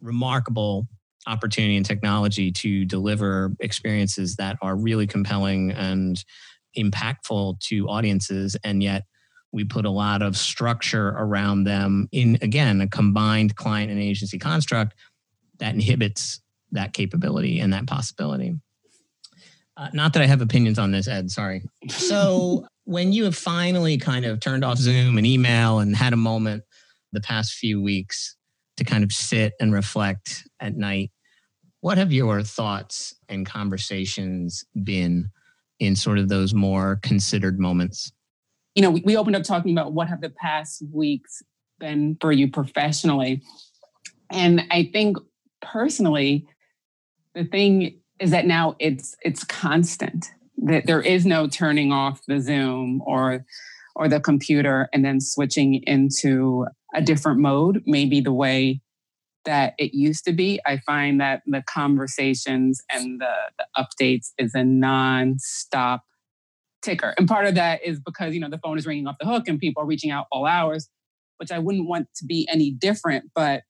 remarkable 0.00 0.86
opportunity 1.26 1.76
in 1.76 1.82
technology 1.82 2.52
to 2.52 2.84
deliver 2.84 3.52
experiences 3.58 4.36
that 4.36 4.56
are 4.62 4.76
really 4.76 5.06
compelling 5.06 5.72
and 5.72 6.24
impactful 6.76 7.58
to 7.60 7.88
audiences 7.88 8.56
and 8.62 8.82
yet 8.82 9.04
we 9.50 9.64
put 9.64 9.84
a 9.84 9.90
lot 9.90 10.22
of 10.22 10.36
structure 10.36 11.08
around 11.08 11.64
them 11.64 12.08
in 12.12 12.38
again 12.40 12.80
a 12.80 12.88
combined 12.88 13.56
client 13.56 13.90
and 13.90 14.00
agency 14.00 14.38
construct 14.38 14.94
that 15.58 15.74
inhibits 15.74 16.40
that 16.70 16.92
capability 16.92 17.58
and 17.58 17.72
that 17.72 17.86
possibility 17.86 18.54
uh, 19.78 19.88
not 19.92 20.12
that 20.12 20.22
i 20.22 20.26
have 20.26 20.40
opinions 20.40 20.78
on 20.78 20.90
this 20.90 21.08
ed 21.08 21.30
sorry 21.30 21.62
so 21.88 22.66
when 22.84 23.12
you 23.12 23.24
have 23.24 23.36
finally 23.36 23.96
kind 23.96 24.24
of 24.24 24.40
turned 24.40 24.64
off 24.64 24.78
zoom 24.78 25.16
and 25.16 25.26
email 25.26 25.78
and 25.78 25.96
had 25.96 26.12
a 26.12 26.16
moment 26.16 26.62
the 27.12 27.20
past 27.20 27.54
few 27.54 27.80
weeks 27.80 28.36
to 28.76 28.84
kind 28.84 29.02
of 29.02 29.12
sit 29.12 29.54
and 29.60 29.72
reflect 29.72 30.44
at 30.60 30.76
night 30.76 31.10
what 31.80 31.96
have 31.96 32.12
your 32.12 32.42
thoughts 32.42 33.14
and 33.28 33.46
conversations 33.46 34.64
been 34.82 35.30
in 35.78 35.94
sort 35.94 36.18
of 36.18 36.28
those 36.28 36.52
more 36.52 36.98
considered 37.02 37.58
moments 37.58 38.12
you 38.78 38.82
know, 38.82 38.90
we, 38.90 39.00
we 39.04 39.16
opened 39.16 39.34
up 39.34 39.42
talking 39.42 39.72
about 39.72 39.92
what 39.92 40.06
have 40.06 40.20
the 40.20 40.30
past 40.30 40.84
weeks 40.92 41.42
been 41.80 42.16
for 42.20 42.30
you 42.30 42.48
professionally. 42.48 43.42
And 44.30 44.62
I 44.70 44.88
think 44.92 45.16
personally, 45.60 46.46
the 47.34 47.42
thing 47.42 47.98
is 48.20 48.30
that 48.30 48.46
now 48.46 48.76
it's 48.78 49.16
it's 49.22 49.44
constant. 49.44 50.30
That 50.58 50.86
there 50.86 51.00
is 51.00 51.24
no 51.24 51.46
turning 51.46 51.92
off 51.92 52.20
the 52.26 52.40
Zoom 52.40 53.02
or 53.06 53.44
or 53.94 54.08
the 54.08 54.20
computer 54.20 54.88
and 54.92 55.04
then 55.04 55.20
switching 55.20 55.82
into 55.84 56.66
a 56.94 57.02
different 57.02 57.40
mode, 57.40 57.82
maybe 57.86 58.20
the 58.20 58.32
way 58.32 58.80
that 59.44 59.74
it 59.78 59.94
used 59.94 60.24
to 60.24 60.32
be. 60.32 60.60
I 60.66 60.78
find 60.78 61.20
that 61.20 61.42
the 61.46 61.62
conversations 61.66 62.80
and 62.90 63.20
the, 63.20 63.34
the 63.58 63.66
updates 63.76 64.28
is 64.38 64.54
a 64.54 64.62
non-stop 64.62 66.04
ticker. 66.82 67.14
And 67.18 67.26
part 67.26 67.46
of 67.46 67.54
that 67.56 67.82
is 67.84 67.98
because, 67.98 68.34
you 68.34 68.40
know, 68.40 68.50
the 68.50 68.58
phone 68.58 68.78
is 68.78 68.86
ringing 68.86 69.06
off 69.06 69.16
the 69.18 69.26
hook 69.26 69.48
and 69.48 69.58
people 69.58 69.82
are 69.82 69.86
reaching 69.86 70.10
out 70.10 70.26
all 70.30 70.46
hours, 70.46 70.88
which 71.38 71.50
I 71.50 71.58
wouldn't 71.58 71.88
want 71.88 72.08
to 72.16 72.24
be 72.24 72.48
any 72.50 72.70
different. 72.70 73.30
But 73.34 73.62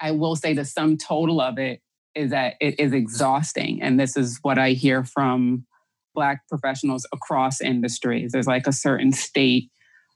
I 0.00 0.12
will 0.12 0.36
say 0.36 0.52
the 0.52 0.64
sum 0.64 0.96
total 0.96 1.40
of 1.40 1.58
it 1.58 1.80
is 2.18 2.30
that 2.32 2.54
it 2.60 2.78
is 2.80 2.92
exhausting. 2.92 3.80
And 3.80 3.98
this 3.98 4.16
is 4.16 4.40
what 4.42 4.58
I 4.58 4.70
hear 4.70 5.04
from 5.04 5.64
Black 6.14 6.46
professionals 6.48 7.06
across 7.12 7.60
industries. 7.60 8.32
There's 8.32 8.48
like 8.48 8.66
a 8.66 8.72
certain 8.72 9.12
state 9.12 9.70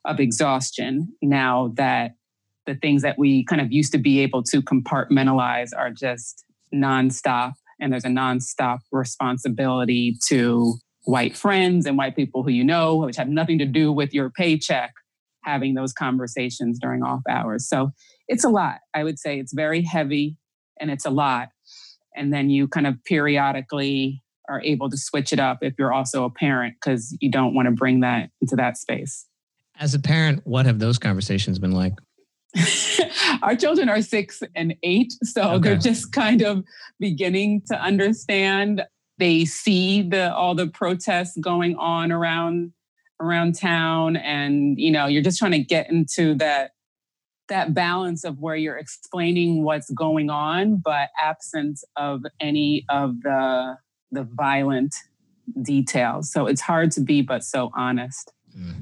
of 0.05 0.19
exhaustion 0.19 1.15
now 1.23 1.73
that 1.77 2.13
the 2.67 2.75
things 2.75 3.03
that 3.03 3.19
we 3.19 3.45
kind 3.45 3.61
of 3.61 3.71
used 3.71 3.93
to 3.93 3.99
be 3.99 4.19
able 4.21 4.43
to 4.45 4.61
compartmentalize 4.63 5.71
are 5.77 5.91
just 5.91 6.45
nonstop. 6.75 7.53
And 7.81 7.93
there's 7.93 8.05
a 8.05 8.09
nonstop 8.09 8.81
responsibility 8.91 10.17
to 10.27 10.75
white 11.05 11.37
friends 11.37 11.87
and 11.87 11.97
white 11.97 12.17
people 12.17 12.43
who 12.43 12.51
you 12.51 12.65
know, 12.65 12.97
which 12.97 13.17
have 13.17 13.29
nothing 13.29 13.59
to 13.59 13.65
do 13.65 13.93
with 13.93 14.13
your 14.13 14.31
paycheck, 14.31 14.93
having 15.45 15.75
those 15.75 15.93
conversations 15.93 16.81
during 16.81 17.05
off 17.05 17.23
hours. 17.29 17.69
So 17.69 17.93
it's 18.27 18.45
a 18.45 18.49
lot. 18.49 18.79
I 18.93 19.05
would 19.05 19.21
say 19.21 19.39
it's 19.39 19.53
very 19.53 19.83
heavy 19.83 20.37
and 20.81 20.91
it's 20.91 21.07
a 21.07 21.11
lot. 21.11 21.49
And 22.17 22.33
then 22.33 22.51
you 22.51 22.69
kind 22.69 22.87
of 22.87 23.03
periodically 23.05 24.23
are 24.49 24.61
able 24.63 24.91
to 24.91 24.97
switch 24.97 25.33
it 25.33 25.39
up 25.39 25.59
if 25.63 25.75
you're 25.79 25.93
also 25.93 26.25
a 26.25 26.31
parent 26.31 26.75
because 26.83 27.17
you 27.21 27.31
don't 27.31 27.55
want 27.55 27.67
to 27.67 27.73
bring 27.73 28.01
that 28.01 28.31
into 28.41 28.57
that 28.57 28.77
space. 28.77 29.27
As 29.81 29.95
a 29.95 29.99
parent, 29.99 30.43
what 30.45 30.67
have 30.67 30.79
those 30.79 30.99
conversations 30.99 31.59
been 31.59 31.73
like? 31.73 31.95
Our 33.43 33.57
children 33.57 33.89
are 33.89 34.03
six 34.03 34.43
and 34.55 34.75
eight, 34.83 35.13
so 35.23 35.53
Okay. 35.53 35.71
they're 35.71 35.79
just 35.79 36.13
kind 36.13 36.43
of 36.43 36.65
beginning 37.01 37.63
to 37.69 37.81
understand. 37.81 38.83
They 39.19 39.45
see 39.47 40.03
the 40.03 40.35
all 40.35 40.55
the 40.55 40.67
protests 40.67 41.37
going 41.39 41.77
on 41.77 42.13
around 42.13 42.73
around 43.21 43.59
town, 43.59 44.17
and 44.17 44.79
you 44.79 44.91
know, 44.91 45.07
you're 45.07 45.23
just 45.23 45.39
trying 45.39 45.53
to 45.53 45.61
get 45.61 45.91
into 45.91 46.35
that 46.35 46.73
that 47.53 47.75
balance 47.75 48.25
of 48.25 48.41
where 48.41 48.57
you're 48.57 48.79
explaining 48.79 49.63
what's 49.63 49.91
going 49.91 50.31
on, 50.31 50.81
but 50.83 51.11
absence 51.21 51.85
of 51.97 52.23
any 52.41 52.85
of 52.89 53.21
the 53.23 53.77
the 54.11 54.25
violent 54.25 54.95
details. 55.63 56.33
So 56.33 56.47
it's 56.47 56.61
hard 56.61 56.91
to 56.93 57.01
be 57.01 57.23
but 57.23 57.45
so 57.45 57.71
honest 57.77 58.33
mm-hmm. 58.57 58.81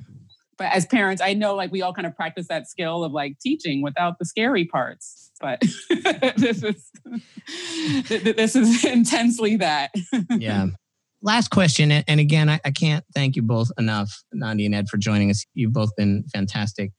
but 0.58 0.72
as 0.72 0.86
parents, 0.86 1.22
I 1.22 1.34
know 1.34 1.54
like 1.54 1.72
we 1.72 1.82
all 1.82 1.92
kind 1.92 2.06
of 2.06 2.14
practice 2.14 2.48
that 2.48 2.68
skill 2.68 3.04
of 3.04 3.12
like 3.12 3.38
teaching 3.40 3.82
without 3.82 4.18
the 4.18 4.24
scary 4.24 4.64
parts. 4.64 5.30
But 5.40 5.60
this 6.36 6.62
is 6.62 6.90
this 8.08 8.56
is 8.56 8.84
intensely 8.84 9.56
that. 9.56 9.90
yeah. 10.30 10.66
Last 11.22 11.48
question, 11.48 11.92
and 11.92 12.02
and 12.08 12.18
again, 12.18 12.48
I, 12.48 12.60
I 12.64 12.70
can't 12.70 13.04
thank 13.14 13.36
you 13.36 13.42
both 13.42 13.70
enough, 13.76 14.10
Nandi 14.32 14.64
and 14.64 14.74
Ed, 14.74 14.88
for 14.88 14.96
joining 14.96 15.28
us. 15.28 15.44
You've 15.52 15.74
both 15.74 15.94
been 15.94 16.24
fantastic. 16.32 16.92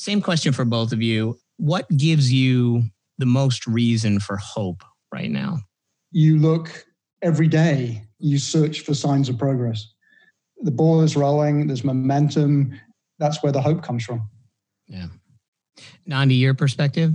Same 0.00 0.22
question 0.22 0.54
for 0.54 0.64
both 0.64 0.92
of 0.92 1.02
you. 1.02 1.38
What 1.58 1.86
gives 1.94 2.32
you 2.32 2.84
the 3.18 3.26
most 3.26 3.66
reason 3.66 4.18
for 4.18 4.38
hope 4.38 4.82
right 5.12 5.30
now? 5.30 5.58
You 6.10 6.38
look 6.38 6.86
every 7.20 7.48
day, 7.48 8.06
you 8.18 8.38
search 8.38 8.80
for 8.80 8.94
signs 8.94 9.28
of 9.28 9.36
progress. 9.36 9.92
The 10.62 10.70
ball 10.70 11.02
is 11.02 11.16
rolling, 11.16 11.66
there's 11.66 11.84
momentum. 11.84 12.80
That's 13.18 13.42
where 13.42 13.52
the 13.52 13.60
hope 13.60 13.82
comes 13.82 14.02
from. 14.02 14.26
Yeah. 14.88 15.08
Nandi, 16.06 16.36
your 16.36 16.54
perspective? 16.54 17.12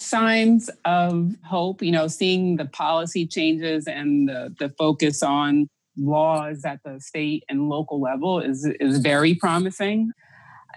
Signs 0.00 0.70
of 0.86 1.34
hope, 1.44 1.82
you 1.82 1.92
know, 1.92 2.08
seeing 2.08 2.56
the 2.56 2.64
policy 2.64 3.26
changes 3.26 3.86
and 3.86 4.26
the, 4.26 4.54
the 4.58 4.70
focus 4.78 5.22
on 5.22 5.68
laws 5.98 6.64
at 6.64 6.80
the 6.82 6.98
state 6.98 7.44
and 7.50 7.68
local 7.68 8.00
level 8.00 8.40
is, 8.40 8.64
is 8.80 9.00
very 9.00 9.34
promising. 9.34 10.12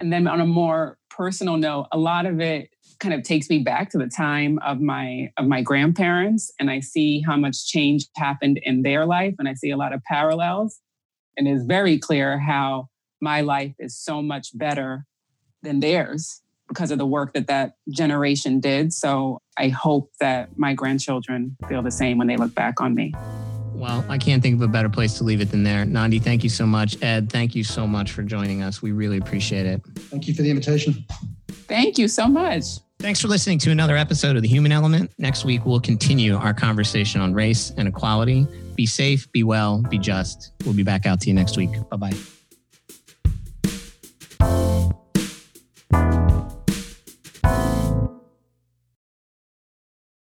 And 0.00 0.12
then 0.12 0.26
on 0.26 0.40
a 0.40 0.46
more 0.46 0.98
personal 1.10 1.56
note, 1.56 1.86
a 1.92 1.98
lot 1.98 2.26
of 2.26 2.40
it 2.40 2.70
kind 2.98 3.14
of 3.14 3.22
takes 3.22 3.48
me 3.48 3.58
back 3.60 3.90
to 3.90 3.98
the 3.98 4.08
time 4.08 4.58
of 4.64 4.80
my 4.80 5.30
of 5.38 5.46
my 5.46 5.62
grandparents 5.62 6.52
and 6.60 6.70
I 6.70 6.80
see 6.80 7.22
how 7.26 7.36
much 7.36 7.66
change 7.66 8.06
happened 8.16 8.60
in 8.62 8.82
their 8.82 9.06
life 9.06 9.34
and 9.38 9.48
I 9.48 9.54
see 9.54 9.70
a 9.70 9.76
lot 9.76 9.94
of 9.94 10.02
parallels 10.04 10.80
and 11.36 11.48
it's 11.48 11.64
very 11.64 11.98
clear 11.98 12.38
how 12.38 12.88
my 13.20 13.40
life 13.40 13.74
is 13.78 13.96
so 13.96 14.20
much 14.20 14.56
better 14.56 15.06
than 15.62 15.80
theirs 15.80 16.42
because 16.68 16.90
of 16.90 16.98
the 16.98 17.06
work 17.06 17.32
that 17.34 17.46
that 17.48 17.72
generation 17.90 18.60
did. 18.60 18.92
So 18.92 19.40
I 19.56 19.68
hope 19.68 20.10
that 20.20 20.56
my 20.58 20.74
grandchildren 20.74 21.56
feel 21.68 21.82
the 21.82 21.90
same 21.90 22.18
when 22.18 22.28
they 22.28 22.36
look 22.36 22.54
back 22.54 22.80
on 22.80 22.94
me. 22.94 23.14
Well, 23.74 24.04
I 24.08 24.18
can't 24.18 24.42
think 24.42 24.56
of 24.56 24.62
a 24.62 24.68
better 24.68 24.88
place 24.88 25.14
to 25.18 25.24
leave 25.24 25.40
it 25.40 25.50
than 25.50 25.62
there. 25.62 25.84
Nandi, 25.84 26.18
thank 26.18 26.44
you 26.44 26.50
so 26.50 26.66
much. 26.66 27.02
Ed, 27.02 27.30
thank 27.30 27.54
you 27.54 27.64
so 27.64 27.86
much 27.86 28.12
for 28.12 28.22
joining 28.22 28.62
us. 28.62 28.82
We 28.82 28.92
really 28.92 29.18
appreciate 29.18 29.66
it. 29.66 29.82
Thank 29.96 30.28
you 30.28 30.34
for 30.34 30.42
the 30.42 30.50
invitation. 30.50 31.04
Thank 31.48 31.98
you 31.98 32.08
so 32.08 32.26
much. 32.26 32.64
Thanks 32.98 33.20
for 33.20 33.28
listening 33.28 33.58
to 33.60 33.70
another 33.70 33.96
episode 33.96 34.36
of 34.36 34.42
The 34.42 34.48
Human 34.48 34.72
Element. 34.72 35.10
Next 35.16 35.46
week, 35.46 35.64
we'll 35.64 35.80
continue 35.80 36.36
our 36.36 36.52
conversation 36.52 37.22
on 37.22 37.32
race 37.32 37.72
and 37.78 37.88
equality. 37.88 38.46
Be 38.74 38.84
safe, 38.84 39.30
be 39.32 39.42
well, 39.42 39.80
be 39.88 39.98
just. 39.98 40.52
We'll 40.64 40.74
be 40.74 40.82
back 40.82 41.06
out 41.06 41.20
to 41.22 41.28
you 41.28 41.34
next 41.34 41.56
week. 41.56 41.70
Bye 41.88 41.96
bye. 41.96 42.39